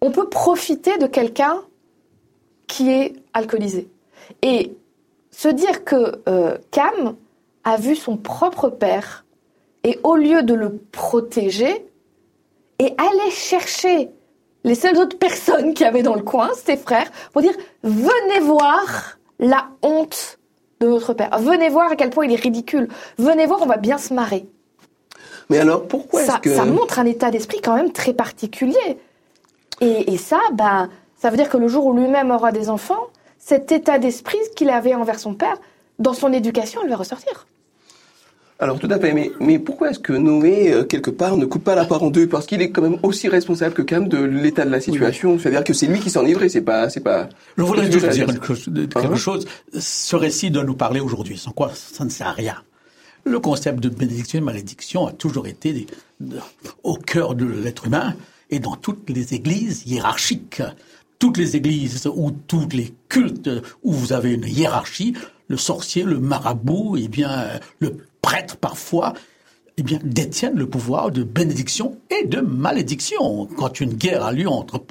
On 0.02 0.12
peut 0.12 0.28
profiter 0.28 0.98
de 0.98 1.08
quelqu'un 1.08 1.62
qui 2.68 2.90
est 2.90 3.14
alcoolisé. 3.34 3.90
Et 4.42 4.76
se 5.30 5.48
dire 5.48 5.84
que 5.84 6.22
euh, 6.28 6.58
Cam 6.72 7.16
a 7.64 7.78
vu 7.78 7.96
son 7.96 8.18
propre 8.18 8.70
père 8.70 9.26
et 9.84 10.00
au 10.04 10.16
lieu 10.16 10.44
de 10.44 10.54
le 10.54 10.78
protéger 10.92 11.86
et 12.80 12.94
aller 12.98 13.32
chercher 13.32 14.10
les 14.64 14.76
seules 14.76 14.98
autres 14.98 15.18
personnes 15.18 15.74
qui 15.74 15.84
avaient 15.84 16.04
dans 16.04 16.16
le 16.16 16.22
coin, 16.22 16.52
ses 16.54 16.78
frères, 16.78 17.12
pour 17.34 17.42
dire 17.42 17.54
venez 17.84 18.40
voir 18.42 19.18
la 19.40 19.70
honte 19.82 20.40
de 20.80 20.88
notre 20.88 21.14
père. 21.14 21.38
Venez 21.40 21.70
voir 21.70 21.92
à 21.92 21.96
quel 21.96 22.10
point 22.10 22.26
il 22.26 22.32
est 22.32 22.42
ridicule. 22.42 22.88
Venez 23.18 23.46
voir, 23.46 23.62
on 23.62 23.66
va 23.66 23.78
bien 23.78 23.98
se 23.98 24.14
marrer. 24.14 24.46
Mais 25.50 25.60
alors 25.60 25.88
pourquoi 25.88 26.22
ça, 26.24 26.34
est-ce 26.34 26.42
que 26.42 26.56
ça 26.56 26.66
montre 26.66 27.00
un 27.00 27.06
état 27.06 27.30
d'esprit 27.32 27.60
quand 27.62 27.76
même 27.76 27.92
très 27.92 28.14
particulier. 28.14 28.98
Et, 29.82 30.14
et 30.14 30.18
ça, 30.18 30.40
ben, 30.54 30.90
ça 31.18 31.30
veut 31.30 31.38
dire 31.38 31.50
que 31.50 31.58
le 31.58 31.68
jour 31.68 31.86
où 31.86 31.94
lui-même 31.94 32.32
aura 32.32 32.52
des 32.52 32.70
enfants, 32.70 33.08
cet 33.38 33.72
état 33.72 34.00
d'esprit 34.00 34.38
qu'il 34.56 34.70
avait 34.70 34.94
envers 34.94 35.20
son 35.20 35.34
père, 35.34 35.58
dans 36.00 36.14
son 36.14 36.32
éducation, 36.32 36.82
il 36.84 36.90
va 36.90 36.96
ressortir. 36.96 37.48
Alors 38.62 38.78
tout 38.78 38.88
à 38.92 39.00
fait, 39.00 39.12
mais, 39.12 39.32
mais 39.40 39.58
pourquoi 39.58 39.90
est-ce 39.90 39.98
que 39.98 40.14
Noé, 40.14 40.72
euh, 40.72 40.84
quelque 40.84 41.10
part, 41.10 41.36
ne 41.36 41.46
coupe 41.46 41.64
pas 41.64 41.74
la 41.74 41.84
part 41.84 42.04
en 42.04 42.12
deux? 42.12 42.28
Parce 42.28 42.46
qu'il 42.46 42.62
est 42.62 42.70
quand 42.70 42.84
même 42.84 43.00
aussi 43.02 43.28
responsable 43.28 43.74
que 43.74 43.82
Cam 43.82 44.08
de 44.08 44.20
l'état 44.20 44.66
de 44.66 44.70
la 44.70 44.80
situation. 44.80 45.40
C'est-à-dire 45.40 45.64
que 45.64 45.74
c'est 45.74 45.88
lui 45.88 46.00
qui 46.00 46.12
s'en 46.12 46.22
livrait, 46.22 46.48
c'est 46.48 46.62
pas... 46.62 46.88
c'est 46.88 47.00
pas. 47.00 47.28
Je 47.58 47.64
voudrais 47.64 47.92
juste 47.92 48.08
dire 48.10 48.28
quelque 48.28 48.54
chose, 48.54 48.70
quelque 48.94 49.16
chose. 49.16 49.48
Ce 49.74 50.16
récit 50.16 50.52
doit 50.52 50.64
nous 50.64 50.76
parler 50.76 51.00
aujourd'hui, 51.00 51.40
sans 51.40 51.50
quoi 51.50 51.72
ça 51.74 52.06
ne 52.06 52.12
sert 52.12 52.28
à 52.28 52.34
rien. 52.34 52.56
Le 53.24 53.40
concept 53.40 53.80
de 53.80 53.90
bénédiction 53.90 54.38
et 54.38 54.42
malédiction 54.44 55.08
a 55.08 55.12
toujours 55.12 55.48
été 55.48 55.88
au 56.84 56.98
cœur 56.98 57.34
de 57.34 57.46
l'être 57.46 57.88
humain 57.88 58.14
et 58.52 58.60
dans 58.60 58.76
toutes 58.76 59.10
les 59.10 59.34
églises 59.34 59.88
hiérarchiques. 59.88 60.62
Toutes 61.18 61.38
les 61.38 61.56
églises 61.56 62.08
ou 62.14 62.30
tous 62.32 62.68
les 62.74 62.94
cultes 63.10 63.50
où 63.82 63.92
vous 63.92 64.14
avez 64.14 64.34
une 64.34 64.46
hiérarchie, 64.46 65.16
le 65.48 65.58
sorcier, 65.58 66.04
le 66.04 66.20
marabout, 66.20 66.98
et 66.98 67.04
eh 67.06 67.08
bien 67.08 67.60
le 67.80 67.98
prêtres 68.22 68.58
parfois, 68.58 69.14
eh 69.78 69.84
bien, 69.84 70.00
détiennent 70.04 70.58
le 70.58 70.68
pouvoir 70.68 71.12
de 71.12 71.24
bénédiction 71.24 71.98
et 72.10 72.28
de 72.28 72.42
malédiction. 72.42 73.48
Quand 73.58 73.80
une 73.80 73.94
guerre 73.94 74.24
a 74.24 74.32
lieu 74.32 74.48
entre 74.48 74.84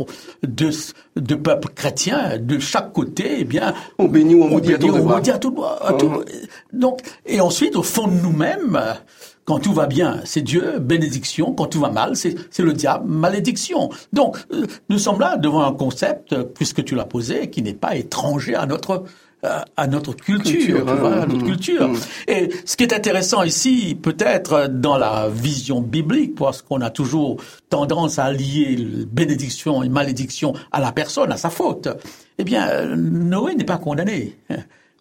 deux, 0.42 0.70
deux 1.16 1.38
peuples 1.38 1.68
chrétiens, 1.74 2.38
de 2.38 2.58
chaque 2.58 2.92
côté, 2.92 3.36
eh 3.40 3.44
bien, 3.44 3.74
on 3.98 4.08
bénit 4.08 4.34
ou 4.34 4.44
on 4.44 4.48
maudit 4.48 4.74
à 4.74 4.78
tout, 4.78 5.64
à 5.64 5.92
tout, 5.92 6.24
Donc, 6.72 7.00
et 7.26 7.40
ensuite, 7.40 7.76
au 7.76 7.82
fond 7.82 8.08
de 8.08 8.14
nous-mêmes, 8.14 8.80
quand 9.44 9.58
tout 9.58 9.72
va 9.72 9.86
bien, 9.86 10.20
c'est 10.24 10.42
Dieu, 10.42 10.78
bénédiction. 10.78 11.52
Quand 11.52 11.66
tout 11.66 11.80
va 11.80 11.90
mal, 11.90 12.16
c'est 12.16 12.58
le 12.58 12.72
diable, 12.72 13.08
malédiction. 13.08 13.90
Donc, 14.12 14.38
euh, 14.52 14.66
nous 14.88 14.98
sommes 14.98 15.20
là 15.20 15.36
devant 15.36 15.62
un 15.62 15.72
concept, 15.72 16.40
puisque 16.54 16.84
tu 16.84 16.94
l'as 16.94 17.04
posé, 17.04 17.50
qui 17.50 17.62
n'est 17.62 17.74
pas 17.74 17.96
étranger 17.96 18.54
à 18.54 18.66
notre 18.66 19.04
à 19.42 19.86
notre 19.86 20.14
culture, 20.14 20.88
à 20.88 21.26
notre 21.26 21.44
culture. 21.44 21.84
Hein. 21.84 21.92
Mmh. 21.92 22.30
Et 22.30 22.50
ce 22.64 22.76
qui 22.76 22.84
est 22.84 22.92
intéressant 22.92 23.42
ici, 23.42 23.96
peut-être 24.00 24.68
dans 24.68 24.98
la 24.98 25.28
vision 25.28 25.80
biblique, 25.80 26.34
parce 26.34 26.62
qu'on 26.62 26.80
a 26.80 26.90
toujours 26.90 27.38
tendance 27.68 28.18
à 28.18 28.30
lier 28.32 28.76
bénédiction 29.10 29.82
et 29.82 29.88
malédiction 29.88 30.52
à 30.72 30.80
la 30.80 30.92
personne, 30.92 31.32
à 31.32 31.36
sa 31.36 31.50
faute. 31.50 31.88
Eh 32.38 32.44
bien, 32.44 32.96
Noé 32.96 33.54
n'est 33.54 33.64
pas 33.64 33.78
condamné. 33.78 34.36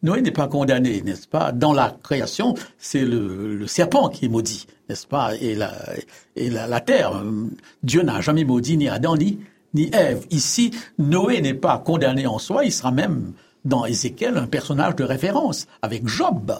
Noé 0.03 0.21
n'est 0.21 0.31
pas 0.31 0.47
condamné, 0.47 1.01
n'est-ce 1.01 1.27
pas? 1.27 1.51
Dans 1.51 1.73
la 1.73 1.95
création, 2.01 2.55
c'est 2.77 3.03
le, 3.03 3.67
serpent 3.67 4.07
qui 4.07 4.25
est 4.25 4.29
maudit, 4.29 4.67
n'est-ce 4.87 5.05
pas? 5.05 5.35
Et 5.41 5.55
la, 5.55 5.73
et 6.37 6.49
la, 6.49 6.67
la 6.67 6.79
terre. 6.79 7.21
Dieu 7.83 8.03
n'a 8.03 8.21
jamais 8.21 8.45
maudit 8.45 8.77
ni 8.77 8.87
Adam 8.87 9.17
ni 9.17 9.39
ni 9.73 9.89
Ève. 9.93 10.25
Ici, 10.31 10.71
Noé 10.97 11.41
n'est 11.41 11.53
pas 11.53 11.77
condamné 11.77 12.25
en 12.25 12.39
soi, 12.39 12.65
il 12.65 12.71
sera 12.71 12.91
même 12.91 13.33
dans 13.65 13.85
Ézéchiel 13.85 14.37
un 14.37 14.47
personnage 14.47 14.95
de 14.95 15.03
référence 15.03 15.67
avec 15.81 16.07
Job. 16.07 16.53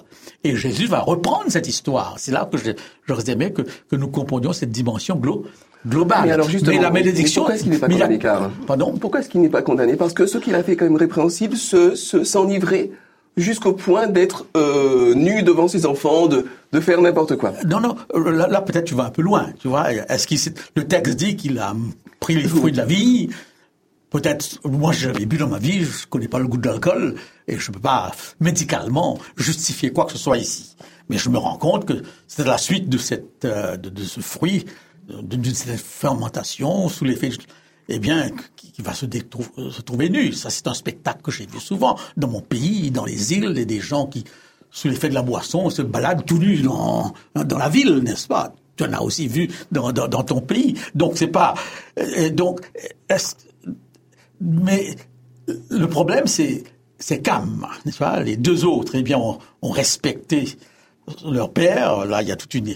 Et 0.43 0.55
Jésus 0.55 0.87
va 0.87 0.99
reprendre 0.99 1.45
cette 1.49 1.67
histoire. 1.67 2.15
C'est 2.17 2.31
là 2.31 2.49
que 2.51 2.57
j'aurais 3.07 3.29
aimé 3.29 3.51
que, 3.51 3.61
que 3.61 3.95
nous 3.95 4.09
comprenions 4.09 4.53
cette 4.53 4.71
dimension 4.71 5.19
globale. 5.87 6.25
Mais 6.25 6.31
alors 6.31 6.49
justement, 6.49 6.81
la 6.81 6.91
malédiction. 6.91 7.41
pourquoi 7.41 7.55
est-ce 7.55 7.63
qu'il 7.63 7.71
n'est 7.71 7.79
pas 7.79 7.87
condamné, 7.87 8.19
Pardon 8.67 8.93
Pourquoi 8.99 9.19
est-ce 9.21 9.29
qu'il 9.29 9.41
n'est 9.41 9.49
pas 9.49 9.61
condamné? 9.61 9.95
Parce 9.95 10.13
que 10.13 10.25
ce 10.25 10.37
qu'il 10.37 10.55
a 10.55 10.63
fait 10.63 10.75
quand 10.75 10.85
même 10.85 10.97
répréhensible, 10.97 11.55
se 11.55 11.95
s'enivrer 11.95 12.91
jusqu'au 13.37 13.73
point 13.73 14.07
d'être 14.07 14.45
euh, 14.55 15.13
nu 15.15 15.43
devant 15.43 15.67
ses 15.67 15.85
enfants, 15.85 16.27
de, 16.27 16.45
de 16.71 16.79
faire 16.79 17.01
n'importe 17.01 17.37
quoi. 17.37 17.53
Non, 17.65 17.79
non, 17.79 17.95
là, 18.13 18.61
peut-être 18.61 18.85
tu 18.85 18.95
vas 18.95 19.05
un 19.05 19.09
peu 19.09 19.21
loin, 19.21 19.47
tu 19.59 19.67
vois. 19.67 19.91
Est-ce 19.91 20.27
qu'il 20.27 20.39
le 20.75 20.83
texte 20.85 21.15
dit 21.15 21.35
qu'il 21.35 21.57
a 21.59 21.73
pris 22.19 22.35
les 22.35 22.47
fruits 22.47 22.71
de 22.71 22.77
la 22.77 22.85
vie, 22.85 23.29
Peut-être, 24.09 24.59
moi 24.67 24.91
j'avais 24.91 25.25
bu 25.27 25.37
dans 25.37 25.47
ma 25.47 25.59
vie, 25.59 25.83
je 25.83 26.07
connais 26.07 26.27
pas 26.27 26.39
le 26.39 26.47
goût 26.47 26.57
de 26.57 26.67
l'alcool 26.67 27.15
et 27.47 27.59
je 27.59 27.71
peux 27.71 27.79
pas 27.79 28.11
médicalement 28.39 29.19
justifier 29.37 29.93
quoi 29.93 30.05
que 30.05 30.13
ce 30.13 30.17
soit 30.17 30.39
ici. 30.39 30.75
Mais 31.09 31.19
je 31.19 31.29
me 31.29 31.37
rends 31.37 31.57
compte 31.57 31.85
que 31.85 32.01
c'est 32.27 32.45
la 32.45 32.57
suite 32.57 32.89
de 32.89 32.97
cette 32.97 33.45
euh, 33.45 33.77
de, 33.77 34.03
ce 34.03 34.19
fruit, 34.19 34.65
d'une 35.21 35.43
cette 35.45 35.79
fermentation 35.79 36.89
sous 36.89 37.05
l'effet, 37.05 37.29
eh 37.87 37.99
bien, 37.99 38.29
qui, 38.55 38.81
va 38.81 38.93
se, 38.93 39.05
se 39.05 39.81
trouver 39.81 40.09
nu. 40.09 40.33
Ça 40.33 40.49
c'est 40.49 40.65
un 40.67 40.73
spectacle 40.73 41.21
que 41.21 41.31
j'ai 41.31 41.45
vu 41.45 41.59
souvent 41.59 41.95
dans 42.17 42.29
mon 42.29 42.41
pays, 42.41 42.89
dans 42.89 43.05
les 43.05 43.33
îles, 43.33 43.57
et 43.59 43.65
des 43.65 43.79
gens 43.79 44.07
qui, 44.07 44.23
sous 44.71 44.87
l'effet 44.87 45.09
de 45.09 45.15
la 45.15 45.21
boisson, 45.21 45.69
se 45.69 45.83
baladent 45.83 46.25
tout 46.25 46.39
nus 46.39 46.63
dans 46.63 47.13
dans 47.35 47.57
la 47.59 47.69
ville, 47.69 47.97
n'est-ce 47.97 48.27
pas? 48.27 48.53
Tu 48.75 48.85
en 48.85 48.93
as 48.93 49.01
aussi 49.01 49.27
vu 49.27 49.49
dans, 49.71 49.91
dans, 49.91 50.07
dans 50.07 50.23
ton 50.23 50.41
pays. 50.41 50.75
Donc 50.95 51.13
c'est 51.15 51.27
pas 51.27 51.53
donc 52.31 52.61
est 53.09 53.48
mais 54.41 54.95
le 55.69 55.87
problème, 55.87 56.27
c'est 56.27 56.63
c'est 56.99 57.21
Cam, 57.21 57.65
n'est-ce 57.85 57.97
pas? 57.97 58.21
Les 58.21 58.35
deux 58.35 58.65
autres, 58.65 58.93
eh 58.95 59.03
bien, 59.03 59.17
ont, 59.17 59.39
respecté 59.63 60.57
leur 61.25 61.51
père. 61.51 62.05
Là, 62.05 62.21
il 62.21 62.27
y 62.27 62.31
a 62.31 62.35
toute 62.35 62.53
une, 62.53 62.75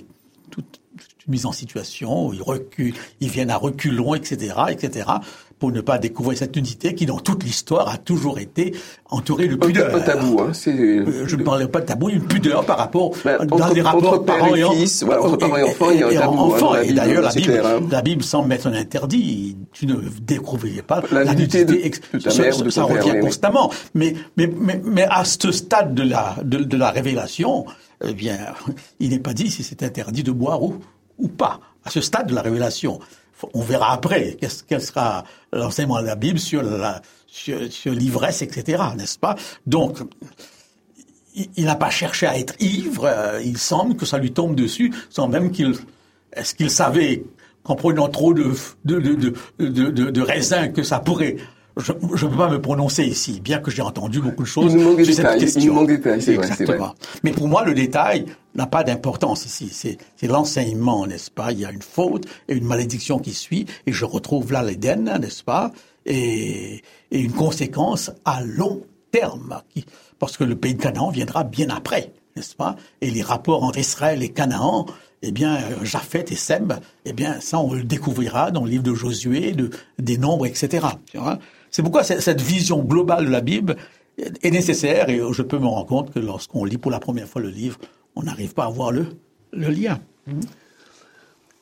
toute, 0.49 0.79
une 1.27 1.31
mise 1.31 1.45
en 1.45 1.51
situation 1.51 2.27
où 2.27 2.33
ils 2.33 2.41
reculent, 2.41 2.95
ils 3.19 3.29
viennent 3.29 3.51
à 3.51 3.57
reculons, 3.57 4.15
etc., 4.15 4.55
etc., 4.69 5.09
pour 5.63 5.71
ne 5.71 5.79
pas 5.79 5.97
découvrir 5.97 6.37
cette 6.37 6.57
unité 6.57 6.93
qui, 6.93 7.05
dans 7.05 7.19
toute 7.19 7.45
l'histoire, 7.45 7.87
a 7.87 7.97
toujours 7.97 8.37
été 8.37 8.75
entourée 9.09 9.47
de 9.47 9.55
pudeur. 9.55 9.93
Pas 9.93 10.01
tabou, 10.01 10.41
hein. 10.41 10.51
Euh, 10.67 11.23
je 11.25 11.35
ne 11.37 11.43
parlais 11.43 11.67
pas 11.69 11.79
de 11.79 11.85
tabou, 11.85 12.09
une 12.09 12.21
pudeur 12.27 12.65
par 12.65 12.77
rapport 12.79 13.11
dans 13.23 13.55
entre- 13.55 13.73
les 13.73 13.81
rapports 13.81 14.25
parents 14.25 14.53
et 14.53 14.61
fils, 14.75 15.03
entre 15.03 15.37
parents 15.37 15.55
et 15.55 15.63
enfants, 15.63 15.89
il 15.91 15.99
y 16.01 16.03
a 16.03 16.07
un 16.07 16.11
et 16.11 16.15
tabou, 16.17 16.53
hein, 16.53 16.81
et 16.83 16.91
d'ailleurs, 16.91 17.21
la 17.23 17.31
c'est 17.31 17.39
Bible, 17.39 17.53
clair, 17.53 17.65
hein. 17.65 17.79
la 17.89 18.01
Bible 18.01 18.23
semble 18.23 18.49
mettre 18.49 18.67
un 18.67 18.73
interdit. 18.73 19.55
Tu 19.71 19.85
ne 19.87 19.95
découvrirais 20.21 20.81
pas 20.81 21.01
La 21.13 21.23
nudité 21.33 21.63
de- 21.63 21.75
ex- 21.75 22.01
de 22.13 22.19
ta 22.19 22.29
ça- 22.29 22.41
mère 22.41 22.57
ou 22.59 22.63
de 22.63 22.69
ça 22.69 22.81
ton 22.81 22.87
père, 22.89 22.97
revient 23.05 23.11
oui, 23.15 23.21
constamment. 23.21 23.71
Mais, 23.93 24.15
mais, 24.35 24.51
mais, 24.59 24.81
mais 24.83 25.05
à 25.09 25.23
ce 25.23 25.49
stade 25.53 25.95
de 25.95 26.03
la, 26.03 26.35
de, 26.43 26.57
de 26.57 26.75
la 26.75 26.91
révélation, 26.91 27.65
eh 28.05 28.13
bien, 28.13 28.37
il 28.99 29.11
n'est 29.11 29.19
pas 29.19 29.33
dit 29.33 29.49
si 29.49 29.63
c'est 29.63 29.81
interdit 29.81 30.23
de 30.23 30.31
boire 30.33 30.61
ou, 30.61 30.75
ou 31.19 31.29
pas. 31.29 31.61
À 31.85 31.89
ce 31.89 32.01
stade 32.01 32.27
de 32.27 32.35
la 32.35 32.41
révélation. 32.41 32.99
On 33.53 33.61
verra 33.61 33.93
après 33.93 34.35
qu'est-ce, 34.39 34.63
quel 34.63 34.81
sera 34.81 35.23
l'enseignement 35.51 36.01
de 36.01 36.07
la 36.07 36.15
Bible 36.15 36.39
sur 36.39 36.63
sur, 37.27 37.71
sur 37.71 37.93
l'ivresse, 37.93 38.41
etc., 38.43 38.83
n'est-ce 38.95 39.17
pas? 39.17 39.35
Donc, 39.65 39.97
il, 41.35 41.65
n'a 41.65 41.75
pas 41.75 41.89
cherché 41.89 42.27
à 42.27 42.37
être 42.37 42.53
ivre, 42.59 43.05
euh, 43.05 43.41
il 43.43 43.57
semble 43.57 43.95
que 43.95 44.05
ça 44.05 44.19
lui 44.19 44.31
tombe 44.31 44.55
dessus, 44.55 44.93
sans 45.09 45.27
même 45.27 45.51
qu'il... 45.51 45.73
Est-ce 46.33 46.53
qu'il 46.55 46.69
savait 46.69 47.23
qu'en 47.63 47.75
prenant 47.75 48.07
trop 48.07 48.33
de, 48.33 48.51
de, 48.85 48.99
de, 48.99 49.33
de, 49.59 49.89
de- 49.89 50.09
de 50.11 50.21
raisins 50.21 50.71
que 50.71 50.83
ça 50.83 50.99
pourrait... 50.99 51.37
Je 51.77 51.91
ne 51.91 52.29
peux 52.31 52.37
pas 52.37 52.49
me 52.49 52.61
prononcer 52.61 53.03
ici, 53.03 53.39
bien 53.39 53.59
que 53.59 53.71
j'ai 53.71 53.81
entendu 53.81 54.19
beaucoup 54.21 54.43
de 54.43 54.47
choses 54.47 54.71
Il 54.71 54.77
nous 54.77 54.83
manque 54.83 54.97
des 54.97 55.05
sur 55.05 55.13
cette 55.15 55.23
détails, 55.25 55.39
il 55.39 55.43
question. 55.45 55.65
nous 55.65 55.73
manque 55.79 55.87
des 55.87 55.97
détails, 55.97 56.21
c'est 56.21 56.35
vrai. 56.35 56.45
Exactement. 56.47 56.93
Mais 57.23 57.31
pour 57.31 57.47
moi, 57.47 57.63
le 57.65 57.73
détail 57.73 58.25
n'a 58.53 58.67
pas 58.67 58.83
d'importance 58.83 59.45
ici. 59.45 59.69
C'est, 59.71 59.97
l'enseignement, 60.27 61.07
n'est-ce 61.07 61.31
pas? 61.31 61.51
Il 61.51 61.59
y 61.59 61.65
a 61.65 61.71
une 61.71 61.81
faute 61.81 62.25
et 62.47 62.55
une 62.55 62.65
malédiction 62.65 63.17
qui 63.17 63.33
suit, 63.33 63.65
et 63.87 63.91
je 63.91 64.05
retrouve 64.05 64.51
là 64.51 64.61
l'Éden, 64.61 65.17
n'est-ce 65.19 65.43
pas? 65.43 65.71
Et, 66.05 66.83
et 67.11 67.19
une 67.19 67.31
conséquence 67.31 68.11
à 68.25 68.43
long 68.43 68.81
terme, 69.11 69.61
qui- 69.73 69.85
parce 70.19 70.37
que 70.37 70.43
le 70.43 70.55
pays 70.55 70.75
de 70.75 70.81
Canaan 70.81 71.09
viendra 71.09 71.43
bien 71.43 71.69
après, 71.69 72.11
n'est-ce 72.35 72.55
pas? 72.55 72.75
Et 73.01 73.09
les 73.09 73.21
rapports 73.23 73.63
entre 73.63 73.79
Israël 73.79 74.21
et 74.21 74.29
Canaan, 74.29 74.85
eh 75.23 75.31
bien, 75.31 75.57
Japheth 75.83 76.31
et 76.31 76.35
Sem, 76.35 76.77
eh 77.05 77.13
bien, 77.13 77.39
ça, 77.39 77.57
on 77.59 77.73
le 77.73 77.83
découvrira 77.83 78.51
dans 78.51 78.63
le 78.65 78.69
livre 78.69 78.83
de 78.83 78.93
Josué, 78.93 79.53
de, 79.53 79.69
des 79.97 80.17
nombres, 80.17 80.45
etc. 80.45 80.85
Tu 81.09 81.17
vois? 81.17 81.39
C'est 81.73 81.81
pourquoi 81.81 82.03
cette 82.03 82.39
vision 82.39 82.83
globale 82.83 83.25
de 83.25 83.31
la 83.31 83.41
Bible 83.41 83.75
est 84.17 84.51
nécessaire, 84.51 85.09
et 85.09 85.19
je 85.31 85.41
peux 85.41 85.57
me 85.57 85.65
rendre 85.65 85.87
compte 85.87 86.13
que 86.13 86.19
lorsqu'on 86.19 86.65
lit 86.65 86.77
pour 86.77 86.91
la 86.91 86.99
première 86.99 87.27
fois 87.27 87.41
le 87.41 87.49
livre, 87.49 87.79
on 88.15 88.21
n'arrive 88.21 88.53
pas 88.53 88.65
à 88.65 88.69
voir 88.69 88.91
le, 88.91 89.07
lien. 89.51 89.99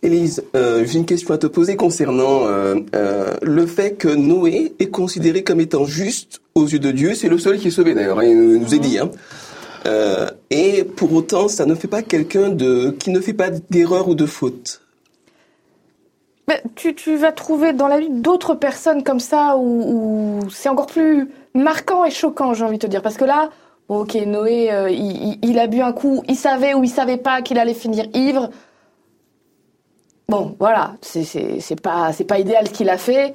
Élise, 0.04 0.44
euh, 0.54 0.86
j'ai 0.86 1.00
une 1.00 1.06
question 1.06 1.34
à 1.34 1.38
te 1.38 1.48
poser 1.48 1.78
concernant 1.78 2.46
euh, 2.46 2.76
euh, 2.94 3.38
le 3.42 3.66
fait 3.66 3.94
que 3.94 4.10
Noé 4.10 4.74
est 4.80 4.90
considéré 4.90 5.44
comme 5.44 5.62
étant 5.62 5.86
juste 5.86 6.42
aux 6.56 6.68
yeux 6.68 6.80
de 6.80 6.92
Dieu. 6.92 7.14
C'est 7.16 7.30
le 7.30 7.38
seul 7.38 7.58
qui 7.58 7.70
est 7.70 7.72
sauvé 7.72 7.94
d'ailleurs, 7.94 8.20
hein, 8.20 8.26
il 8.26 8.60
nous 8.60 8.76
est 8.76 8.80
dit. 8.80 9.00
Hein. 9.00 9.12
Et 10.50 10.84
pour 10.84 11.14
autant, 11.14 11.48
ça 11.48 11.66
ne 11.66 11.74
fait 11.74 11.88
pas 11.88 12.02
quelqu'un 12.02 12.50
de 12.50 12.92
qui 13.00 13.12
ne 13.12 13.22
fait 13.22 13.34
pas 13.34 13.50
d'erreur 13.50 14.10
ou 14.10 14.16
de 14.16 14.26
faute. 14.26 14.81
Tu, 16.76 17.16
vas 17.16 17.32
trouver 17.32 17.74
dans 17.74 17.88
la 17.88 18.00
vie 18.00 18.10
d'autres 18.10 18.56
personnes 18.56 19.04
comme 19.04 19.20
ça 19.20 19.58
où, 19.58 20.40
c'est 20.50 20.70
encore 20.70 20.88
plus 20.88 21.30
marquant 21.54 22.06
et 22.06 22.12
choquant, 22.12 22.54
j'ai 22.54 22.64
envie 22.64 22.78
de 22.78 22.86
te 22.86 22.88
dire. 22.88 23.02
Parce 23.02 23.18
que 23.18 23.26
là, 23.26 23.50
ok, 23.90 24.16
Noé, 24.26 24.72
euh, 24.72 24.90
il, 24.90 25.60
a 25.60 25.68
bu 25.68 25.82
un 25.82 25.94
coup, 25.94 26.24
il 26.28 26.36
savait 26.36 26.74
ou 26.74 26.84
il 26.84 26.90
savait 26.90 27.18
pas 27.18 27.42
qu'il 27.42 27.60
allait 27.60 27.74
finir 27.74 28.06
ivre. 28.14 28.50
Bon, 30.30 30.56
voilà, 30.60 30.94
c'est 31.02 31.82
pas, 31.82 32.12
pas 32.28 32.40
idéal 32.40 32.68
ce 32.68 32.74
qu'il 32.74 32.90
a 32.90 32.98
fait. 32.98 33.34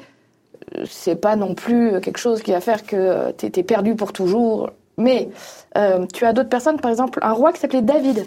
C'est 0.86 1.16
pas 1.16 1.36
non 1.36 1.54
plus 1.54 2.00
quelque 2.00 2.18
chose 2.18 2.42
qui 2.42 2.52
va 2.52 2.60
faire 2.60 2.84
que 2.84 3.30
t'es 3.32 3.62
perdu 3.62 3.94
pour 3.94 4.12
toujours. 4.12 4.70
Mais 4.98 5.28
euh, 5.76 6.06
tu 6.12 6.24
as 6.24 6.32
d'autres 6.32 6.48
personnes, 6.48 6.80
par 6.80 6.90
exemple, 6.90 7.18
un 7.22 7.32
roi 7.32 7.52
qui 7.52 7.60
s'appelait 7.60 7.82
David, 7.82 8.26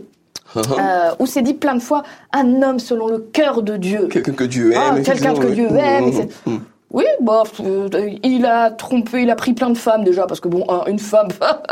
Hein, 0.56 0.62
euh, 0.80 1.12
où 1.20 1.26
c'est 1.26 1.42
dit 1.42 1.54
plein 1.54 1.76
de 1.76 1.82
fois 1.82 2.04
un 2.34 2.62
homme 2.64 2.80
selon 2.80 3.08
le 3.08 3.20
cœur 3.20 3.62
de 3.62 3.78
Dieu. 3.78 4.08
Quelqu'un 4.08 4.34
que 4.34 4.44
Dieu 4.44 4.72
aime. 4.74 4.96
Ah, 4.98 5.02
quelqu'un 5.02 5.34
que 5.36 5.48
Dieu 5.48 5.68
aime, 5.76 6.08
etc. 6.08 6.28
mmh. 6.46 6.58
Oui, 6.92 7.04
bah, 7.22 7.44
euh, 7.64 7.88
il 8.24 8.48
a 8.48 8.72
trompé, 8.72 9.22
il 9.22 9.30
a 9.30 9.36
pris 9.36 9.54
plein 9.54 9.70
de 9.70 9.78
femmes 9.78 10.04
déjà, 10.04 10.26
parce 10.26 10.40
que 10.40 10.48
bon, 10.48 10.66
un- 10.70 10.86
une 10.88 10.98
femme, 10.98 11.28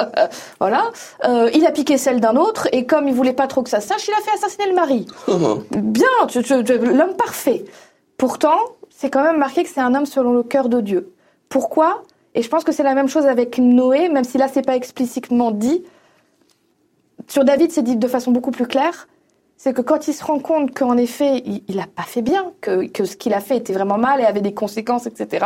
voilà. 0.59 0.91
Euh, 1.25 1.49
il 1.55 1.65
a 1.65 1.71
piqué 1.71 1.97
celle 1.97 2.19
d'un 2.19 2.35
autre, 2.35 2.67
et 2.71 2.85
comme 2.85 3.07
il 3.07 3.15
voulait 3.15 3.33
pas 3.33 3.47
trop 3.47 3.63
que 3.63 3.69
ça 3.71 3.79
sache, 3.79 4.07
il 4.07 4.13
a 4.13 4.17
fait 4.23 4.35
assassiner 4.37 4.67
le 4.69 4.75
mari. 4.75 5.07
Mmh. 5.27 5.81
Bien, 5.81 6.05
l'homme 6.93 7.15
parfait. 7.17 7.65
Pourtant, 8.17 8.57
c'est 8.89 9.09
quand 9.09 9.23
même 9.23 9.37
marqué 9.37 9.63
que 9.63 9.69
c'est 9.69 9.81
un 9.81 9.95
homme 9.95 10.05
selon 10.05 10.33
le 10.33 10.43
cœur 10.43 10.69
de 10.69 10.81
Dieu. 10.81 11.11
Pourquoi? 11.49 12.03
Et 12.35 12.43
je 12.43 12.49
pense 12.49 12.63
que 12.63 12.71
c'est 12.71 12.83
la 12.83 12.93
même 12.93 13.07
chose 13.07 13.25
avec 13.25 13.57
Noé, 13.57 14.09
même 14.09 14.23
si 14.23 14.37
là 14.37 14.47
c'est 14.47 14.61
pas 14.65 14.75
explicitement 14.75 15.49
dit. 15.51 15.83
Sur 17.27 17.43
David, 17.43 17.71
c'est 17.71 17.83
dit 17.83 17.97
de 17.97 18.07
façon 18.07 18.31
beaucoup 18.31 18.51
plus 18.51 18.67
claire. 18.67 19.07
C'est 19.57 19.73
que 19.73 19.81
quand 19.81 20.07
il 20.07 20.13
se 20.13 20.23
rend 20.23 20.39
compte 20.39 20.73
qu'en 20.77 20.97
effet, 20.97 21.41
il, 21.45 21.63
il 21.67 21.79
a 21.79 21.87
pas 21.87 22.03
fait 22.03 22.21
bien, 22.21 22.53
que, 22.61 22.87
que 22.87 23.05
ce 23.05 23.17
qu'il 23.17 23.33
a 23.33 23.41
fait 23.41 23.57
était 23.57 23.73
vraiment 23.73 23.97
mal 23.97 24.21
et 24.21 24.25
avait 24.25 24.41
des 24.41 24.53
conséquences, 24.53 25.07
etc. 25.07 25.45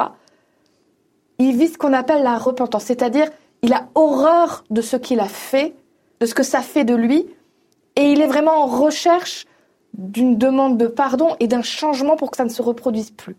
Il 1.39 1.57
vit 1.57 1.69
ce 1.69 1.77
qu'on 1.77 1.93
appelle 1.93 2.23
la 2.23 2.37
repentance, 2.37 2.83
c'est-à-dire 2.83 3.29
il 3.61 3.73
a 3.73 3.87
horreur 3.95 4.63
de 4.69 4.81
ce 4.81 4.97
qu'il 4.97 5.19
a 5.19 5.27
fait, 5.27 5.73
de 6.19 6.25
ce 6.25 6.33
que 6.33 6.43
ça 6.43 6.61
fait 6.61 6.83
de 6.83 6.93
lui, 6.93 7.25
et 7.95 8.11
il 8.11 8.21
est 8.21 8.27
vraiment 8.27 8.63
en 8.63 8.67
recherche 8.67 9.45
d'une 9.93 10.37
demande 10.37 10.77
de 10.77 10.87
pardon 10.87 11.35
et 11.39 11.47
d'un 11.47 11.61
changement 11.61 12.15
pour 12.15 12.31
que 12.31 12.37
ça 12.37 12.43
ne 12.45 12.49
se 12.49 12.61
reproduise 12.61 13.11
plus. 13.11 13.35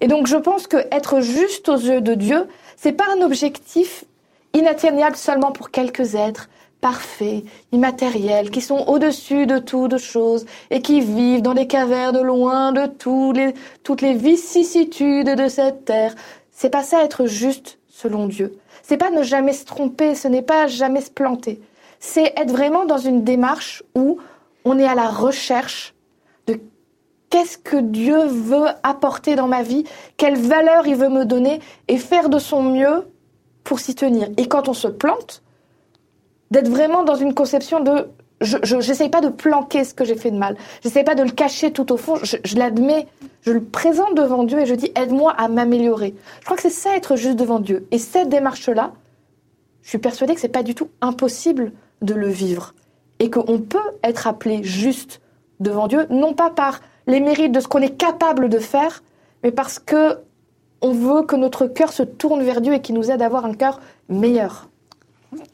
Et 0.00 0.08
donc 0.08 0.26
je 0.26 0.36
pense 0.36 0.66
que 0.66 0.76
être 0.90 1.20
juste 1.20 1.68
aux 1.68 1.76
yeux 1.76 2.00
de 2.00 2.14
Dieu, 2.14 2.46
c'est 2.76 2.92
pas 2.92 3.04
un 3.16 3.22
objectif 3.22 4.04
inatteignable 4.52 5.16
seulement 5.16 5.52
pour 5.52 5.70
quelques 5.70 6.14
êtres 6.14 6.48
parfaits, 6.84 7.44
immatériels, 7.72 8.50
qui 8.50 8.60
sont 8.60 8.84
au-dessus 8.88 9.46
de 9.46 9.56
tout 9.56 9.88
de 9.88 9.96
choses 9.96 10.44
et 10.68 10.82
qui 10.82 11.00
vivent 11.00 11.40
dans 11.40 11.54
des 11.54 11.66
cavernes 11.66 12.20
loin 12.20 12.72
de 12.72 12.82
les, 13.32 13.54
toutes 13.82 14.02
les 14.02 14.12
vicissitudes 14.12 15.34
de 15.34 15.48
cette 15.48 15.86
terre. 15.86 16.14
C'est 16.50 16.68
pas 16.68 16.82
ça 16.82 17.02
être 17.02 17.24
juste 17.24 17.78
selon 17.88 18.26
Dieu. 18.26 18.58
C'est 18.82 18.98
pas 18.98 19.08
ne 19.08 19.22
jamais 19.22 19.54
se 19.54 19.64
tromper, 19.64 20.14
ce 20.14 20.28
n'est 20.28 20.42
pas 20.42 20.66
jamais 20.66 21.00
se 21.00 21.10
planter. 21.10 21.58
C'est 22.00 22.34
être 22.36 22.52
vraiment 22.52 22.84
dans 22.84 22.98
une 22.98 23.24
démarche 23.24 23.82
où 23.94 24.18
on 24.66 24.78
est 24.78 24.86
à 24.86 24.94
la 24.94 25.08
recherche 25.08 25.94
de 26.46 26.60
qu'est-ce 27.30 27.56
que 27.56 27.78
Dieu 27.78 28.26
veut 28.26 28.66
apporter 28.82 29.36
dans 29.36 29.48
ma 29.48 29.62
vie, 29.62 29.84
quelle 30.18 30.36
valeur 30.36 30.86
il 30.86 30.96
veut 30.96 31.08
me 31.08 31.24
donner 31.24 31.60
et 31.88 31.96
faire 31.96 32.28
de 32.28 32.38
son 32.38 32.62
mieux 32.62 33.08
pour 33.62 33.80
s'y 33.80 33.94
tenir. 33.94 34.28
Et 34.36 34.48
quand 34.48 34.68
on 34.68 34.74
se 34.74 34.88
plante, 34.88 35.43
d'être 36.54 36.68
vraiment 36.68 37.02
dans 37.02 37.16
une 37.16 37.34
conception 37.34 37.80
de 37.80 38.08
je 38.40 38.56
j'essaye 38.80 39.08
pas 39.08 39.20
de 39.20 39.28
planquer 39.28 39.84
ce 39.84 39.94
que 39.94 40.04
j'ai 40.04 40.16
fait 40.16 40.30
de 40.30 40.36
mal. 40.36 40.56
J'essaye 40.82 41.02
pas 41.02 41.14
de 41.14 41.22
le 41.22 41.30
cacher 41.30 41.72
tout 41.72 41.92
au 41.92 41.96
fond. 41.96 42.16
Je, 42.22 42.36
je 42.44 42.56
l'admets, 42.56 43.06
je 43.42 43.52
le 43.52 43.62
présente 43.62 44.14
devant 44.14 44.44
Dieu 44.44 44.60
et 44.60 44.66
je 44.66 44.74
dis 44.74 44.92
aide-moi 44.94 45.32
à 45.36 45.48
m'améliorer. 45.48 46.14
Je 46.40 46.44
crois 46.44 46.56
que 46.56 46.62
c'est 46.62 46.70
ça 46.70 46.94
être 46.96 47.16
juste 47.16 47.36
devant 47.36 47.58
Dieu. 47.58 47.86
Et 47.90 47.98
cette 47.98 48.28
démarche-là, 48.28 48.92
je 49.82 49.88
suis 49.88 49.98
persuadée 49.98 50.34
que 50.34 50.40
c'est 50.40 50.48
pas 50.48 50.62
du 50.62 50.74
tout 50.74 50.88
impossible 51.00 51.72
de 52.02 52.14
le 52.14 52.28
vivre 52.28 52.74
et 53.18 53.30
qu'on 53.30 53.58
peut 53.58 53.90
être 54.02 54.26
appelé 54.26 54.62
juste 54.62 55.20
devant 55.60 55.88
Dieu, 55.88 56.06
non 56.10 56.34
pas 56.34 56.50
par 56.50 56.80
les 57.06 57.20
mérites 57.20 57.52
de 57.52 57.60
ce 57.60 57.68
qu'on 57.68 57.82
est 57.82 57.96
capable 57.96 58.48
de 58.48 58.58
faire, 58.58 59.02
mais 59.42 59.50
parce 59.50 59.78
que 59.78 60.18
on 60.82 60.92
veut 60.92 61.22
que 61.22 61.36
notre 61.36 61.66
cœur 61.66 61.92
se 61.92 62.02
tourne 62.02 62.42
vers 62.42 62.60
Dieu 62.60 62.74
et 62.74 62.80
qu'il 62.80 62.94
nous 62.94 63.10
aide 63.10 63.22
à 63.22 63.26
avoir 63.26 63.44
un 63.44 63.54
cœur 63.54 63.80
meilleur. 64.08 64.68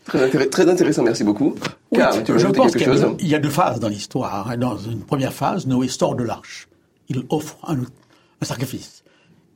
Très, 0.05 0.27
intéress- 0.29 0.51
très 0.51 0.69
intéressant, 0.69 1.03
merci 1.03 1.25
beaucoup. 1.25 1.55
Car, 1.95 2.23
tu 2.23 2.33
veux 2.33 2.39
je 2.39 2.47
pense 2.57 2.73
qu'il 2.73 2.87
y, 3.21 3.29
y 3.29 3.35
a 3.35 3.39
deux 3.39 3.51
phases 3.51 3.81
dans 3.81 3.89
l'histoire. 3.89 4.49
hein. 4.51 4.57
Dans 4.57 4.77
une 4.79 5.01
première 5.03 5.33
phase, 5.33 5.67
Noé 5.67 5.89
sort 5.89 6.15
de 6.17 6.25
l'arche. 6.25 6.69
Il 7.09 7.25
offre 7.31 7.57
un, 7.67 7.77
un 7.81 8.45
sacrifice 8.45 9.03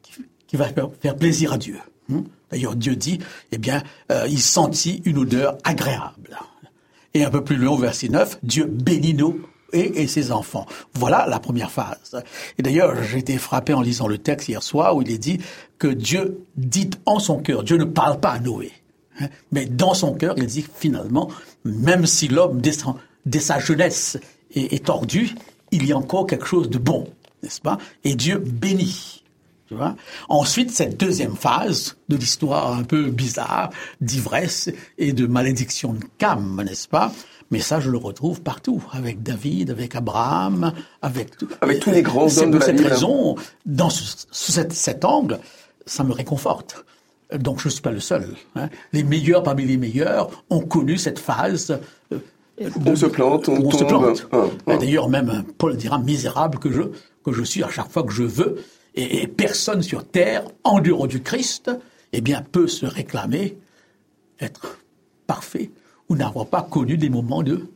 qui, 0.02 0.12
qui 0.46 0.56
va 0.56 0.66
faire, 0.68 1.16
plaisir 1.16 1.52
à 1.52 1.58
Dieu. 1.58 1.78
hein. 2.12 2.22
D'ailleurs, 2.50 2.76
Dieu 2.76 2.94
dit, 2.96 3.18
eh 3.52 3.58
bien, 3.58 3.82
euh, 4.12 4.26
il 4.28 4.40
sentit 4.40 5.02
une 5.04 5.18
odeur 5.18 5.58
agréable. 5.64 6.38
Et 7.14 7.24
un 7.24 7.30
peu 7.30 7.42
plus 7.44 7.56
loin, 7.56 7.78
verset 7.78 8.08
9, 8.08 8.38
Dieu 8.42 8.64
bénit 8.66 9.14
Noé 9.14 9.36
et, 9.72 10.02
et 10.02 10.06
ses 10.06 10.30
enfants. 10.32 10.66
Voilà 10.94 11.26
la 11.28 11.40
première 11.40 11.70
phase. 11.70 12.22
Et 12.58 12.62
d'ailleurs, 12.62 13.02
j'ai 13.02 13.18
été 13.18 13.38
frappé 13.38 13.72
en 13.74 13.80
lisant 13.80 14.06
le 14.08 14.18
texte 14.18 14.48
hier 14.48 14.62
soir 14.62 14.96
où 14.96 15.02
il 15.02 15.10
est 15.10 15.18
dit 15.18 15.38
que 15.78 15.88
Dieu 15.88 16.44
dit 16.56 16.90
en 17.06 17.18
son 17.18 17.38
cœur, 17.38 17.62
Dieu 17.64 17.76
ne 17.76 17.84
parle 17.84 18.20
pas 18.20 18.30
à 18.32 18.38
Noé. 18.40 18.70
Hein, 19.20 19.28
mais 19.52 19.66
dans 19.66 19.94
son 19.94 20.14
cœur, 20.14 20.34
il 20.36 20.46
dit 20.46 20.66
finalement, 20.76 21.30
même 21.64 22.06
si 22.06 22.28
l'homme 22.28 22.60
dès, 22.60 23.40
sa 23.40 23.58
jeunesse 23.58 24.18
est, 24.54 24.72
est 24.72 24.86
tordu, 24.86 25.34
il 25.70 25.86
y 25.86 25.92
a 25.92 25.96
encore 25.96 26.26
quelque 26.26 26.46
chose 26.46 26.70
de 26.70 26.78
bon, 26.78 27.06
n'est-ce 27.42 27.60
pas? 27.60 27.78
Et 28.04 28.14
Dieu 28.14 28.38
bénit. 28.38 29.24
Tu 29.66 29.74
vois? 29.74 29.96
Ensuite, 30.28 30.70
cette 30.70 30.98
deuxième 30.98 31.36
phase 31.36 31.96
de 32.08 32.16
l'histoire 32.16 32.76
un 32.76 32.84
peu 32.84 33.10
bizarre, 33.10 33.70
d'ivresse 34.00 34.70
et 34.98 35.12
de 35.12 35.26
malédiction 35.26 35.94
de 35.94 36.04
Cam, 36.18 36.62
n'est-ce 36.62 36.86
pas? 36.86 37.12
Mais 37.50 37.60
ça, 37.60 37.80
je 37.80 37.90
le 37.90 37.98
retrouve 37.98 38.42
partout, 38.42 38.82
avec 38.92 39.22
David, 39.22 39.70
avec 39.70 39.94
Abraham, 39.94 40.72
avec, 41.00 41.30
avec 41.60 41.80
tous 41.80 41.90
les 41.90 42.02
grands 42.02 42.36
hommes 42.38 42.50
de 42.50 42.58
la 42.58 42.66
cette 42.66 42.76
Bible. 42.76 42.88
raison, 42.88 43.36
dans 43.64 43.90
ce, 43.90 44.26
cet, 44.32 44.72
cet, 44.72 45.04
angle, 45.04 45.38
ça 45.86 46.04
me 46.04 46.12
réconforte. 46.12 46.84
Donc 47.32 47.60
je 47.60 47.68
ne 47.68 47.72
suis 47.72 47.82
pas 47.82 47.90
le 47.90 48.00
seul. 48.00 48.28
Hein. 48.54 48.68
Les 48.92 49.02
meilleurs 49.02 49.42
parmi 49.42 49.64
les 49.64 49.76
meilleurs 49.76 50.44
ont 50.50 50.60
connu 50.60 50.98
cette 50.98 51.18
phase. 51.18 51.80
Euh, 52.12 52.18
on 52.86 52.94
se 52.94 53.06
plante, 53.06 53.48
on, 53.48 53.56
on 53.56 53.68
tombe. 53.70 53.80
Se 53.80 53.84
plante. 53.84 54.28
Ah, 54.30 54.44
ah. 54.66 54.76
D'ailleurs, 54.76 55.08
même 55.08 55.44
Paul 55.58 55.76
dira 55.76 55.98
misérable 55.98 56.58
que 56.58 56.70
je, 56.70 56.82
que 57.24 57.32
je 57.32 57.42
suis 57.42 57.62
à 57.64 57.68
chaque 57.68 57.90
fois 57.90 58.02
que 58.04 58.12
je 58.12 58.22
veux. 58.22 58.64
Et, 58.94 59.22
et 59.22 59.26
personne 59.26 59.82
sur 59.82 60.06
terre, 60.06 60.44
en 60.62 60.80
dehors 60.80 61.08
du 61.08 61.20
Christ, 61.20 61.70
eh 62.12 62.20
bien, 62.20 62.42
peut 62.42 62.68
se 62.68 62.86
réclamer 62.86 63.58
être 64.38 64.78
parfait 65.26 65.70
ou 66.08 66.16
n'avoir 66.16 66.46
pas 66.46 66.62
connu 66.62 66.96
des 66.96 67.08
moments 67.08 67.42
de 67.42 67.66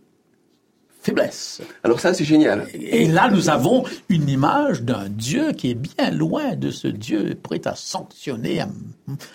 faiblesse. 1.01 1.61
Alors 1.85 2.01
ça, 2.01 2.13
c'est 2.13 2.25
génial. 2.25 2.67
Et 2.75 3.07
là, 3.07 3.31
nous 3.31 3.49
avons 3.51 3.85
une 4.09 4.29
image 4.29 4.83
d'un 4.83 5.09
Dieu 5.09 5.53
qui 5.53 5.71
est 5.71 5.75
bien 5.75 6.11
loin 6.11 6.55
de 6.57 6.71
ce 6.71 6.89
Dieu 6.89 7.39
prêt 7.43 7.61
à 7.67 7.75
sanctionner, 7.75 8.61
à, 8.61 8.69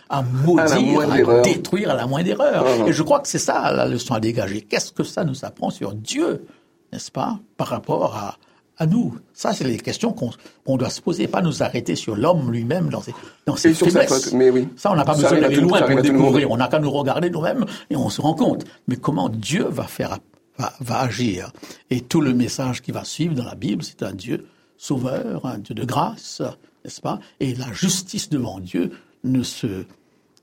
à 0.09 0.21
maudire, 0.21 1.01
à, 1.09 1.37
à 1.37 1.41
détruire 1.41 1.91
à 1.91 1.95
la 1.95 2.05
moindre 2.05 2.29
erreur. 2.29 2.65
Ah, 2.67 2.87
Et 2.87 2.93
je 2.93 3.01
crois 3.03 3.19
que 3.21 3.27
c'est 3.27 3.39
ça 3.39 3.71
la 3.71 3.85
leçon 3.87 4.13
à 4.13 4.19
dégager. 4.19 4.61
Qu'est-ce 4.61 4.91
que 4.91 5.03
ça 5.03 5.23
nous 5.23 5.45
apprend 5.45 5.69
sur 5.69 5.93
Dieu, 5.93 6.45
n'est-ce 6.91 7.11
pas, 7.11 7.39
par 7.57 7.67
rapport 7.67 8.15
à, 8.17 8.37
à 8.77 8.85
nous? 8.85 9.15
Ça, 9.33 9.53
c'est 9.53 9.63
les 9.63 9.77
questions 9.77 10.11
qu'on 10.11 10.29
qu 10.29 10.77
doit 10.77 10.89
se 10.89 11.01
poser, 11.01 11.27
pas 11.27 11.41
nous 11.41 11.63
arrêter 11.63 11.95
sur 11.95 12.15
l'homme 12.15 12.51
lui-même 12.51 12.89
dans 12.89 13.01
ses, 13.01 13.13
dans 13.45 13.55
ses 13.55 13.69
et 13.69 13.73
sur 13.73 13.87
faiblesses. 13.87 14.09
Sa 14.09 14.19
faute, 14.19 14.33
mais 14.33 14.49
oui. 14.49 14.67
Ça, 14.75 14.91
on 14.91 14.95
n'a 14.95 15.05
pas 15.05 15.15
Ça 15.15 15.21
besoin 15.23 15.39
d'aller 15.41 15.55
loin 15.61 15.81
pour 15.81 15.95
le 15.95 16.01
découvrir. 16.01 16.51
On 16.51 16.57
n'a 16.57 16.67
qu'à 16.67 16.79
nous 16.79 16.91
regarder 16.91 17.29
nous-mêmes 17.29 17.65
et 17.89 17.95
on 17.95 18.09
se 18.09 18.19
rend 18.21 18.33
compte. 18.33 18.65
Mais 18.87 18.97
comment 18.97 19.29
Dieu 19.29 19.65
va 19.69 19.83
faire 19.83 20.17
va, 20.57 20.73
va, 20.79 20.99
agir. 20.99 21.51
Et 21.89 22.01
tout 22.01 22.21
le 22.21 22.33
message 22.33 22.81
qui 22.81 22.91
va 22.91 23.03
suivre 23.03 23.35
dans 23.35 23.45
la 23.45 23.55
Bible, 23.55 23.83
c'est 23.83 24.03
un 24.03 24.13
Dieu 24.13 24.45
sauveur, 24.77 25.45
un 25.45 25.59
Dieu 25.59 25.75
de 25.75 25.85
grâce, 25.85 26.41
n'est-ce 26.83 27.01
pas? 27.01 27.19
Et 27.39 27.55
la 27.55 27.71
justice 27.71 28.29
devant 28.29 28.59
Dieu 28.59 28.91
ne 29.23 29.43
se, 29.43 29.85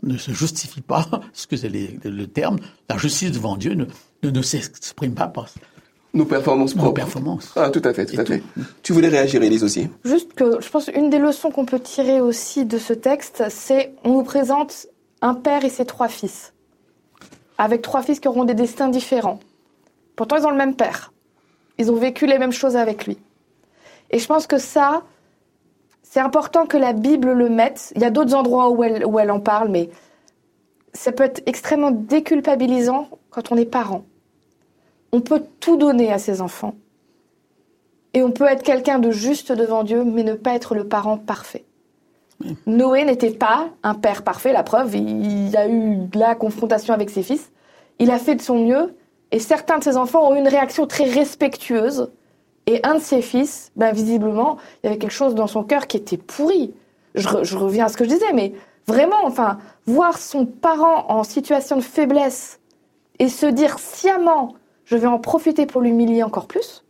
ne 0.03 0.17
se 0.17 0.33
justifie 0.33 0.81
pas, 0.81 1.07
ce 1.33 1.47
que 1.47 1.57
c'est 1.57 1.69
le 1.71 2.27
terme, 2.27 2.59
la 2.89 2.97
justice 2.97 3.33
devant 3.33 3.57
Dieu 3.57 3.75
ne, 3.75 3.85
ne, 4.23 4.31
ne 4.31 4.43
s'exprime 4.43 5.15
pas 5.15 5.29
par 5.29 5.49
nos 6.13 6.25
performances 6.25 6.75
propres. 6.75 6.89
Nos 6.89 6.95
performances. 6.95 7.53
Ah, 7.57 7.71
tout 7.71 7.83
à 7.85 7.95
fait, 7.95 8.07
tout 8.07 8.21
à 8.21 8.25
fait. 8.25 8.43
Tu 8.83 8.93
voulais 8.93 9.09
réagir, 9.09 9.43
Élise, 9.43 9.63
aussi? 9.63 9.89
Juste 10.05 10.33
que 10.35 10.61
je 10.61 10.69
pense 10.69 10.89
une 10.89 11.11
des 11.11 11.19
leçons 11.19 11.51
qu'on 11.51 11.65
peut 11.65 11.81
tirer 11.81 12.21
aussi 12.21 12.65
de 12.65 12.79
ce 12.79 12.93
texte, 12.93 13.45
c'est 13.49 13.95
on 14.05 14.15
nous 14.15 14.25
présente 14.25 14.87
un 15.23 15.35
père 15.35 15.65
et 15.65 15.71
ses 15.71 15.85
trois 15.85 16.09
fils, 16.09 16.53
avec 17.59 17.83
trois 17.83 18.03
fils 18.03 18.21
qui 18.21 18.29
auront 18.29 18.45
des 18.45 18.55
destins 18.55 18.89
différents. 18.89 19.39
Pourtant, 20.21 20.37
ils 20.37 20.47
ont 20.47 20.51
le 20.51 20.57
même 20.59 20.77
père. 20.77 21.15
Ils 21.79 21.91
ont 21.91 21.97
vécu 21.97 22.27
les 22.27 22.37
mêmes 22.37 22.53
choses 22.53 22.77
avec 22.77 23.07
lui. 23.07 23.17
Et 24.11 24.19
je 24.19 24.27
pense 24.27 24.47
que 24.47 24.59
ça, 24.59 25.03
c'est 26.03 26.21
important 26.21 26.67
que 26.67 26.77
la 26.77 26.93
Bible 26.93 27.33
le 27.33 27.49
mette. 27.49 27.91
Il 27.97 28.03
y 28.03 28.05
a 28.05 28.11
d'autres 28.11 28.35
endroits 28.35 28.69
où 28.69 28.85
elle, 28.85 29.07
où 29.07 29.19
elle 29.19 29.31
en 29.31 29.41
parle, 29.41 29.71
mais 29.71 29.89
ça 30.93 31.11
peut 31.11 31.25
être 31.25 31.43
extrêmement 31.47 31.91
déculpabilisant 31.91 33.09
quand 33.31 33.51
on 33.51 33.57
est 33.57 33.65
parent. 33.65 34.05
On 35.11 35.23
peut 35.23 35.43
tout 35.59 35.79
donner 35.79 36.13
à 36.13 36.19
ses 36.19 36.43
enfants. 36.43 36.75
Et 38.13 38.23
on 38.23 38.31
peut 38.31 38.45
être 38.45 38.63
quelqu'un 38.63 38.99
de 38.99 39.11
juste 39.11 39.53
devant 39.53 39.85
Dieu, 39.85 40.05
mais 40.05 40.23
ne 40.23 40.35
pas 40.35 40.53
être 40.53 40.75
le 40.75 40.87
parent 40.87 41.17
parfait. 41.17 41.65
Oui. 42.45 42.59
Noé 42.67 43.07
n'était 43.07 43.31
pas 43.31 43.71
un 43.83 43.95
père 43.95 44.23
parfait, 44.23 44.53
la 44.53 44.65
preuve, 44.65 44.97
il 44.97 45.57
a 45.57 45.67
eu 45.67 46.11
la 46.13 46.35
confrontation 46.35 46.93
avec 46.93 47.09
ses 47.09 47.23
fils. 47.23 47.51
Il 47.99 48.11
a 48.11 48.19
fait 48.19 48.35
de 48.35 48.43
son 48.43 48.67
mieux, 48.67 48.95
et 49.33 49.39
certains 49.39 49.79
de 49.79 49.85
ses 49.85 49.97
enfants 49.97 50.29
ont 50.29 50.35
eu 50.35 50.39
une 50.39 50.49
réaction 50.49 50.87
très 50.87 51.05
respectueuse. 51.05 52.11
Et 52.67 52.81
un 52.85 52.97
de 52.97 53.01
ses 53.01 53.23
fils, 53.23 53.73
ben, 53.77 53.93
visiblement, 53.93 54.59
il 54.83 54.87
y 54.87 54.91
avait 54.91 54.99
quelque 54.99 55.11
chose 55.11 55.35
dans 55.35 55.47
son 55.47 55.65
cœur 55.65 55.87
qui 55.87 55.97
était 55.97 56.17
pourri. 56.17 56.75
Je, 57.15 57.29
je, 57.43 57.57
reviens 57.57 57.87
à 57.87 57.89
ce 57.89 57.97
que 57.97 58.05
je 58.05 58.11
disais, 58.11 58.33
mais 58.33 58.53
vraiment, 58.87 59.25
enfin, 59.25 59.59
voir 59.87 60.19
son 60.19 60.47
parent 60.47 61.07
en 61.09 61.25
situation 61.25 61.77
de 61.77 61.81
faiblesse 61.81 62.61
et 63.19 63.29
se 63.29 63.47
dire 63.47 63.79
sciemment, 63.79 64.55
je 64.85 64.97
vais 64.97 65.07
en 65.07 65.19
profiter 65.19 65.67
pour 65.67 65.81
l'humilier 65.81 66.23
encore 66.23 66.47
plus, 66.47 66.85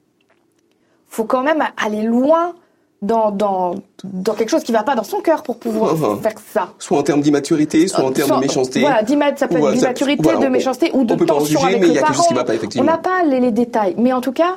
faut 1.06 1.24
quand 1.24 1.42
même 1.42 1.64
aller 1.76 2.02
loin 2.02 2.54
dans, 3.02 3.30
dans, 3.30 3.76
dans 4.04 4.34
quelque 4.34 4.50
chose 4.50 4.62
qui 4.62 4.72
ne 4.72 4.76
va 4.76 4.82
pas 4.82 4.94
dans 4.94 5.02
son 5.04 5.20
cœur 5.20 5.42
pour 5.42 5.58
pouvoir 5.58 5.94
Enfin, 5.94 6.18
faire 6.22 6.38
ça. 6.52 6.74
Soit 6.78 6.98
en 6.98 7.02
termes 7.02 7.22
d'immaturité, 7.22 7.88
soit 7.88 8.04
en 8.04 8.12
termes 8.12 8.28
Soit- 8.28 8.36
de 8.36 8.42
méchanceté. 8.42 8.80
Voilà, 8.80 8.98
ça 9.36 9.48
peut 9.48 9.56
être 9.56 9.64
ça- 9.68 9.72
d'immaturité, 9.72 10.22
voilà, 10.22 10.38
de 10.40 10.46
on- 10.46 10.50
méchanceté 10.50 10.90
ou 10.92 11.04
de 11.04 11.14
on 11.14 11.16
pas 11.16 11.24
en 11.24 11.26
tension 11.38 11.64
avec 11.64 11.80
mais 11.80 11.86
il 11.86 11.88
le 11.90 11.94
y 11.94 11.98
a 11.98 12.02
quelque 12.02 12.14
chose 12.16 12.26
qui 12.26 12.34
parent. 12.34 12.40
va 12.40 12.44
pas, 12.44 12.54
effectivement. 12.54 12.86
On 12.86 12.90
n'a 12.92 12.98
pas 12.98 13.22
les, 13.24 13.40
les 13.40 13.52
détails, 13.52 13.94
mais 13.96 14.12
en 14.12 14.20
tout 14.20 14.32
cas, 14.32 14.56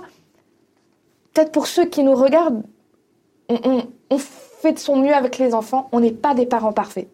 peut-être 1.33 1.51
pour 1.51 1.67
ceux 1.67 1.85
qui 1.85 2.03
nous 2.03 2.15
regardent, 2.15 2.63
on, 3.49 3.57
on- 3.63 3.83
on 4.09 4.17
fait 4.17 4.73
de 4.73 4.79
son 4.79 4.95
mieux 4.97 5.13
avec 5.13 5.37
les 5.37 5.53
enfants. 5.53 5.87
On 5.91 5.99
n'est 5.99 6.11
pas 6.11 6.33
des 6.33 6.45
parents 6.45 6.73
parfaits. 6.73 7.07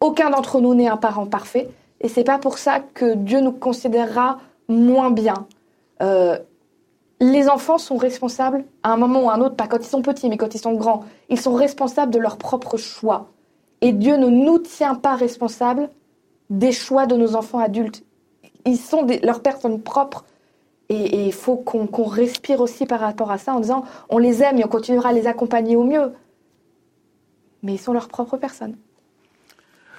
Aucun 0.00 0.30
d'entre 0.30 0.60
nous 0.60 0.74
n'est 0.74 0.88
un 0.88 0.96
parent 0.96 1.26
parfait, 1.26 1.68
et 2.00 2.08
c'est 2.08 2.24
pas 2.24 2.38
pour 2.38 2.58
ça 2.58 2.80
que 2.80 3.14
Dieu 3.14 3.40
nous 3.40 3.52
considérera 3.52 4.38
moins 4.68 5.10
bien. 5.10 5.46
Euh, 6.00 6.38
les 7.20 7.48
enfants 7.48 7.78
sont 7.78 7.96
responsables 7.96 8.64
à 8.82 8.92
un 8.92 8.96
moment 8.96 9.24
ou 9.24 9.30
à 9.30 9.34
un 9.34 9.40
autre, 9.40 9.56
pas 9.56 9.66
quand 9.66 9.78
ils 9.78 9.88
sont 9.88 10.02
petits, 10.02 10.28
mais 10.28 10.36
quand 10.36 10.54
ils 10.54 10.60
sont 10.60 10.74
grands. 10.74 11.04
Ils 11.28 11.40
sont 11.40 11.54
responsables 11.54 12.12
de 12.12 12.18
leurs 12.18 12.38
propres 12.38 12.76
choix. 12.76 13.28
Et 13.80 13.92
Dieu 13.92 14.16
ne 14.16 14.28
nous 14.28 14.58
tient 14.58 14.94
pas 14.94 15.16
responsables 15.16 15.90
des 16.50 16.72
choix 16.72 17.06
de 17.06 17.16
nos 17.16 17.34
enfants 17.34 17.58
adultes. 17.58 18.04
Ils 18.64 18.78
sont 18.78 19.06
leurs 19.22 19.42
personnes 19.42 19.80
propres. 19.80 20.24
Et 20.88 21.26
il 21.26 21.32
faut 21.32 21.56
qu'on 21.56 22.04
respire 22.04 22.60
aussi 22.60 22.86
par 22.86 23.00
rapport 23.00 23.30
à 23.30 23.36
ça 23.36 23.54
en 23.54 23.60
disant 23.60 23.84
on 24.08 24.16
les 24.18 24.42
aime 24.42 24.56
et 24.58 24.64
on 24.64 24.68
continuera 24.68 25.10
à 25.10 25.12
les 25.12 25.26
accompagner 25.26 25.76
au 25.76 25.84
mieux. 25.84 26.12
Mais 27.62 27.74
ils 27.74 27.78
sont 27.78 27.92
leurs 27.92 28.08
propres 28.08 28.38
personnes. 28.38 28.76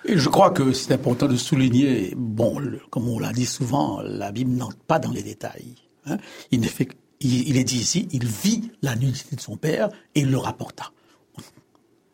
Et 0.05 0.17
je 0.17 0.29
crois 0.29 0.49
que 0.49 0.71
c'est 0.71 0.93
important 0.93 1.27
de 1.27 1.35
souligner, 1.35 2.13
bon, 2.15 2.55
comme 2.89 3.07
on 3.09 3.19
l'a 3.19 3.33
dit 3.33 3.45
souvent, 3.45 4.01
la 4.01 4.31
Bible 4.31 4.51
n'entre 4.51 4.77
pas 4.77 4.97
dans 4.97 5.11
les 5.11 5.21
détails. 5.21 5.75
hein. 6.05 6.17
Il, 6.51 6.61
ne 6.61 6.67
fait, 6.67 6.87
il, 7.21 7.49
il 7.49 7.57
est 7.57 7.63
dit 7.63 7.77
ici, 7.79 8.07
il 8.11 8.25
vit 8.25 8.71
la 8.81 8.95
nudité 8.95 9.35
de 9.35 9.41
son 9.41 9.57
père 9.57 9.89
et 10.15 10.21
il 10.21 10.31
le 10.31 10.37
rapporta. 10.37 10.91
Il 11.37 11.43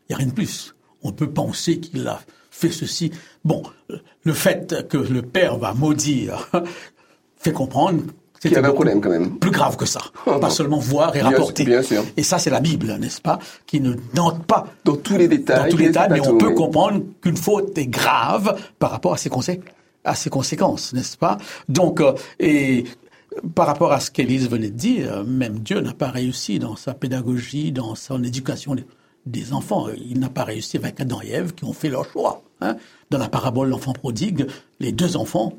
n'y 0.10 0.16
a 0.16 0.18
rien 0.18 0.28
de 0.28 0.34
plus. 0.34 0.76
On 1.04 1.12
peut 1.12 1.30
penser 1.30 1.80
qu'il 1.80 2.08
a 2.08 2.20
fait 2.52 2.72
ceci. 2.72 3.12
Bon, 3.44 3.64
le 4.24 4.34
fait 4.34 4.88
que 4.88 4.98
le 4.98 5.22
père 5.22 5.58
va 5.58 5.74
maudire 5.74 6.50
fait 7.38 7.52
comprendre 7.52 8.02
Qu'il 8.40 8.52
y 8.52 8.56
avait 8.56 8.68
un 8.68 8.72
problème, 8.74 9.02
quand 9.02 9.10
même. 9.10 9.38
Plus 9.40 9.52
grave 9.52 9.76
que 9.78 9.86
ça. 9.86 10.02
Pas 10.26 10.50
seulement 10.50 10.78
voir 10.80 11.16
et 11.16 11.20
Bien 11.20 11.30
rapporter. 11.32 11.64
sûr, 11.64 11.72
bien 11.72 11.82
sûr. 11.84 12.04
Et 12.18 12.24
ça, 12.24 12.38
c'est 12.40 12.50
la 12.52 12.60
Bible, 12.60 12.96
n'est-ce 13.00 13.22
pas 13.22 13.40
Qui 13.66 13.82
ne 13.82 13.96
n'entre 14.16 14.44
pas 14.44 14.68
Dans 14.84 14.96
tous 14.96 15.18
les 15.18 15.28
détails. 15.28 15.64
dans 15.66 15.70
tous 15.72 15.78
les 15.78 15.88
détails, 15.88 16.10
mais 16.12 16.28
on 16.28 16.38
peut 16.38 16.48
oui. 16.50 16.56
comprendre 16.56 17.02
qu'une 17.22 17.38
faute 17.38 17.78
est 17.78 17.88
grave 17.88 18.60
par 18.80 18.92
rapport 18.92 19.14
à 19.14 19.18
ses, 19.18 19.30
consé- 19.30 19.62
à 20.04 20.16
ses 20.16 20.30
conséquences, 20.30 20.94
n'est-ce 20.94 21.18
pas? 21.18 21.38
Donc, 21.70 22.00
euh, 22.02 22.14
et 22.40 22.86
par 23.54 23.68
rapport 23.68 23.92
à 23.92 24.00
ce 24.00 24.12
qu'Élise 24.12 24.50
venait 24.50 24.70
de 24.70 24.76
dire, 24.78 25.24
même 25.26 25.60
Dieu 25.60 25.82
n'a 25.82 25.94
pas 25.94 26.10
réussi 26.10 26.60
dans 26.60 26.76
sa 26.76 26.94
pédagogie, 26.94 27.72
dans 27.72 27.96
son 27.96 28.24
éducation 28.24 28.76
des- 29.26 29.54
enfants. 29.54 29.88
Il 30.10 30.20
n'a 30.20 30.30
pas 30.30 30.44
réussi 30.44 30.78
avec 30.78 31.00
Adam 31.00 31.20
et 31.24 31.32
Ève 31.32 31.54
qui 31.54 31.66
ont 31.66 31.74
fait 31.74 31.90
leur 31.90 32.06
choix. 32.12 32.44
hein. 32.62 32.78
Dans 33.10 33.18
la 33.18 33.28
parabole 33.28 33.68
de 33.68 33.72
l'enfant 33.72 33.94
prodigue, 33.94 34.46
les 34.80 34.92
deux 34.92 35.18
enfants 35.18 35.54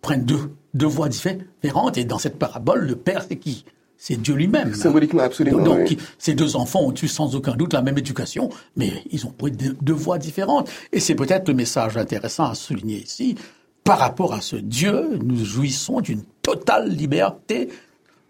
prennent 0.00 0.24
deux, 0.24 0.50
deux 0.74 0.86
voies 0.86 1.08
différentes, 1.08 1.96
et 1.98 2.04
dans 2.04 2.18
cette 2.18 2.38
parabole, 2.38 2.86
le 2.86 2.96
père, 2.96 3.24
c'est 3.28 3.36
qui? 3.36 3.64
C'est 3.96 4.20
Dieu 4.20 4.34
lui-même. 4.34 4.74
Symboliquement, 4.74 5.22
absolument. 5.22 5.62
Donc, 5.62 5.86
oui. 5.90 5.96
ces 6.18 6.34
deux 6.34 6.56
enfants 6.56 6.80
ont 6.82 6.92
eu 7.00 7.06
sans 7.06 7.36
aucun 7.36 7.54
doute 7.54 7.72
la 7.72 7.82
même 7.82 7.98
éducation, 7.98 8.48
mais 8.76 8.92
ils 9.12 9.24
ont 9.26 9.30
pris 9.30 9.52
deux, 9.52 9.76
deux 9.80 9.92
voies 9.92 10.18
différentes. 10.18 10.68
Et 10.92 10.98
c'est 10.98 11.14
peut-être 11.14 11.46
le 11.48 11.54
message 11.54 11.96
intéressant 11.96 12.46
à 12.46 12.54
souligner 12.56 13.02
ici. 13.02 13.36
Par 13.84 13.98
rapport 13.98 14.32
à 14.34 14.40
ce 14.40 14.56
Dieu, 14.56 15.18
nous 15.24 15.44
jouissons 15.44 16.00
d'une 16.00 16.22
totale 16.42 16.88
liberté 16.90 17.68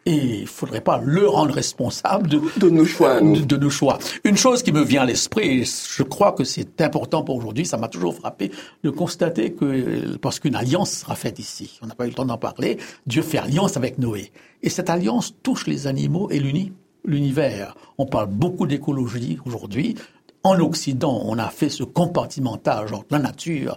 et 0.05 0.15
il 0.17 0.41
ne 0.43 0.47
faudrait 0.47 0.81
pas 0.81 0.99
le 0.99 1.29
rendre 1.29 1.55
responsable 1.55 2.27
de, 2.29 2.41
De 2.57 2.69
nos 2.69 2.85
choix, 2.85 3.21
de, 3.21 3.41
de 3.45 3.57
nos 3.57 3.71
choix. 3.71 3.99
Une 4.25 4.37
chose 4.37 4.65
qui 4.65 4.73
me 4.73 4.83
vient 4.83 5.03
à 5.03 5.07
l'esprit, 5.07 5.61
et 5.61 5.65
je 5.65 6.03
crois 6.03 6.33
que 6.33 6.43
c'est 6.43 6.81
important 6.81 7.23
pour 7.23 7.37
aujourd'hui, 7.37 7.65
ça 7.67 7.77
m'a 7.77 7.87
toujours 7.87 8.17
frappé 8.17 8.51
de 8.83 8.91
constater 8.91 9.53
que, 9.53 10.17
parce 10.17 10.41
qu'une 10.41 10.57
alliance 10.57 10.91
sera 10.91 11.15
faite 11.15 11.38
ici, 11.38 11.79
on 11.83 11.87
n'a 11.87 11.95
pas 11.95 12.07
eu 12.07 12.09
le 12.09 12.15
temps 12.15 12.25
d'en 12.25 12.37
parler, 12.38 12.79
Dieu 13.07 13.23
fait 13.23 13.38
alliance 13.38 13.77
avec 13.77 13.99
Noé. 13.99 14.33
Et 14.65 14.71
cette 14.71 14.91
alliance 14.91 15.35
touche 15.45 15.69
les 15.69 15.87
animaux 15.87 16.29
et 16.31 16.41
l'uni- 16.41 16.73
l'univers. 17.05 17.77
On 17.99 18.07
parle 18.07 18.27
beaucoup 18.29 18.67
d'écologie 18.67 19.38
aujourd'hui. 19.47 19.95
En 20.43 20.59
Occident, 20.59 21.23
on 21.25 21.38
a 21.38 21.49
fait 21.49 21.69
ce 21.69 21.85
compartimentage 21.85 22.93
entre 22.93 23.07
la 23.11 23.19
nature 23.21 23.77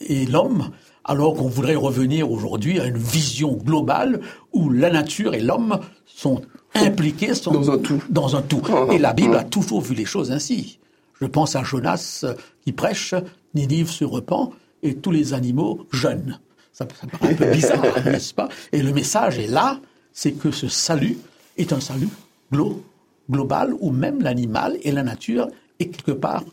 et 0.00 0.26
l'homme, 0.26 0.70
alors 1.06 1.34
qu'on 1.34 1.48
voudrait 1.48 1.76
revenir 1.76 2.30
aujourd'hui 2.30 2.78
à 2.80 2.84
une 2.86 2.98
vision 2.98 3.52
globale 3.52 4.20
où 4.52 4.70
la 4.70 4.90
nature 4.90 5.34
et 5.34 5.40
l'homme 5.40 5.78
sont 6.04 6.42
impliqués 6.74 7.34
sont 7.34 7.52
Dans 7.52 7.70
un 7.70 7.78
tout. 7.78 8.02
Dans 8.10 8.36
un 8.36 8.42
tout. 8.42 8.60
Ah, 8.68 8.92
Et 8.92 8.98
la 8.98 9.12
Bible 9.12 9.36
ah. 9.36 9.40
a 9.40 9.44
toujours 9.44 9.80
vu 9.80 9.94
les 9.94 10.04
choses 10.04 10.30
ainsi. 10.32 10.78
Je 11.20 11.26
pense 11.26 11.56
à 11.56 11.62
Jonas 11.62 12.24
qui 12.62 12.72
prêche, 12.72 13.14
Ninive 13.54 13.88
se 13.90 14.04
repent 14.04 14.52
et 14.82 14.96
tous 14.96 15.10
les 15.10 15.32
animaux 15.32 15.86
jeûnent. 15.90 16.38
Ça, 16.72 16.86
ça 17.00 17.06
paraît 17.06 17.32
un 17.32 17.36
peu 17.36 17.50
bizarre, 17.52 17.82
n'est-ce 18.04 18.34
pas? 18.34 18.48
Et 18.72 18.82
le 18.82 18.92
message 18.92 19.38
est 19.38 19.46
là, 19.46 19.80
c'est 20.12 20.32
que 20.32 20.50
ce 20.50 20.68
salut 20.68 21.16
est 21.56 21.72
un 21.72 21.80
salut 21.80 22.08
glo- 22.52 22.82
global 23.30 23.72
où 23.80 23.90
même 23.90 24.20
l'animal 24.22 24.76
et 24.82 24.92
la 24.92 25.02
nature 25.02 25.48
est 25.78 25.86
quelque 25.86 26.12
part 26.12 26.44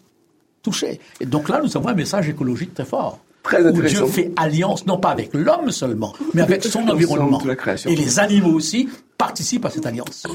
touchés. 0.62 1.00
Et 1.20 1.26
donc 1.26 1.50
là, 1.50 1.60
nous 1.62 1.76
avons 1.76 1.90
un 1.90 1.94
message 1.94 2.30
écologique 2.30 2.74
très 2.74 2.86
fort. 2.86 3.20
Très 3.44 3.66
où. 3.66 3.82
Dieu 3.82 4.06
fait 4.06 4.32
alliance, 4.38 4.86
non 4.86 4.98
pas 4.98 5.10
avec 5.10 5.34
l'homme 5.34 5.70
seulement, 5.70 6.14
mais 6.34 6.42
avec 6.42 6.64
son 6.64 6.88
environnement. 6.88 7.40
de 7.40 7.48
la 7.48 7.56
création. 7.56 7.90
Et 7.90 7.96
les 7.96 8.20
animaux 8.20 8.54
aussi 8.54 8.90
participent 9.18 9.66
à 9.66 9.70
cette 9.70 9.86
alliance. 9.86 10.26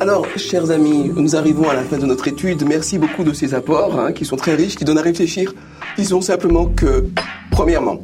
Alors, 0.00 0.26
chers 0.36 0.70
amis, 0.70 1.10
nous 1.16 1.34
arrivons 1.36 1.68
à 1.70 1.74
la 1.74 1.82
fin 1.82 1.96
de 1.96 2.04
notre 2.04 2.28
étude. 2.28 2.62
Merci 2.68 2.98
beaucoup 2.98 3.24
de 3.24 3.32
ces 3.32 3.54
apports 3.54 3.98
hein, 3.98 4.12
qui 4.12 4.26
sont 4.26 4.36
très 4.36 4.54
riches, 4.54 4.76
qui 4.76 4.84
donnent 4.84 4.98
à 4.98 5.02
réfléchir. 5.02 5.54
Disons 5.96 6.20
simplement 6.20 6.66
que, 6.66 7.06
premièrement, 7.50 8.00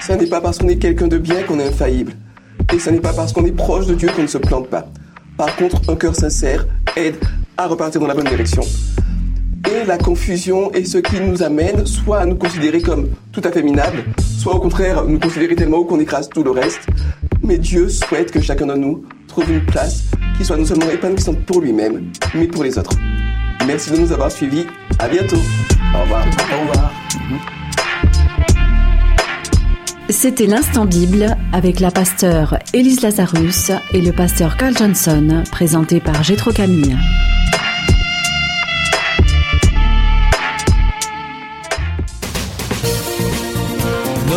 ce 0.00 0.14
n'est 0.14 0.26
pas 0.26 0.40
parce 0.40 0.58
qu'on 0.58 0.68
est 0.68 0.78
quelqu'un 0.78 1.06
de 1.06 1.18
bien 1.18 1.42
qu'on 1.44 1.60
est 1.60 1.68
infaillible. 1.68 2.14
Et 2.74 2.80
ce 2.80 2.90
n'est 2.90 3.00
pas 3.00 3.12
parce 3.12 3.32
qu'on 3.32 3.44
est 3.44 3.52
proche 3.52 3.86
de 3.86 3.94
Dieu 3.94 4.08
qu'on 4.14 4.22
ne 4.22 4.26
se 4.26 4.38
plante 4.38 4.68
pas. 4.68 4.88
Par 5.36 5.54
contre, 5.54 5.80
un 5.88 5.94
cœur 5.94 6.16
sincère 6.16 6.66
aide 6.96 7.16
à 7.56 7.68
repartir 7.68 8.00
dans 8.00 8.08
la 8.08 8.14
bonne 8.14 8.28
direction. 8.28 8.62
Et 9.66 9.84
la 9.84 9.98
confusion 9.98 10.72
est 10.72 10.84
ce 10.84 10.98
qui 10.98 11.20
nous 11.20 11.42
amène 11.42 11.84
soit 11.86 12.20
à 12.20 12.26
nous 12.26 12.36
considérer 12.36 12.80
comme 12.80 13.08
tout 13.32 13.40
à 13.44 13.50
fait 13.50 13.62
minables, 13.62 14.04
soit 14.38 14.54
au 14.54 14.60
contraire 14.60 15.04
nous 15.04 15.18
considérer 15.18 15.54
tellement 15.56 15.78
haut 15.78 15.84
qu'on 15.84 16.00
écrase 16.00 16.28
tout 16.28 16.42
le 16.42 16.50
reste. 16.50 16.86
Mais 17.42 17.58
Dieu 17.58 17.88
souhaite 17.88 18.30
que 18.30 18.40
chacun 18.40 18.66
de 18.66 18.74
nous 18.74 19.04
trouve 19.26 19.50
une 19.50 19.64
place 19.64 20.04
qui 20.36 20.44
soit 20.44 20.56
non 20.56 20.64
seulement 20.64 20.90
épanouissante 20.90 21.38
pour 21.44 21.60
lui-même, 21.60 22.10
mais 22.34 22.46
pour 22.46 22.62
les 22.62 22.78
autres. 22.78 22.96
Merci 23.66 23.90
de 23.90 23.98
nous 23.98 24.12
avoir 24.12 24.30
suivis. 24.30 24.64
À 24.98 25.08
bientôt. 25.08 25.36
Au 25.94 26.02
revoir. 26.02 26.24
Au 26.24 26.60
revoir. 26.60 26.92
C'était 30.08 30.46
l'instant 30.46 30.86
Bible 30.86 31.36
avec 31.52 31.80
la 31.80 31.90
pasteure 31.90 32.58
Élise 32.72 33.02
Lazarus 33.02 33.72
et 33.92 34.00
le 34.00 34.12
pasteur 34.12 34.56
Carl 34.56 34.76
Johnson, 34.76 35.42
présenté 35.50 36.00
par 36.00 36.22
Gétro 36.22 36.50
Camille. 36.50 36.96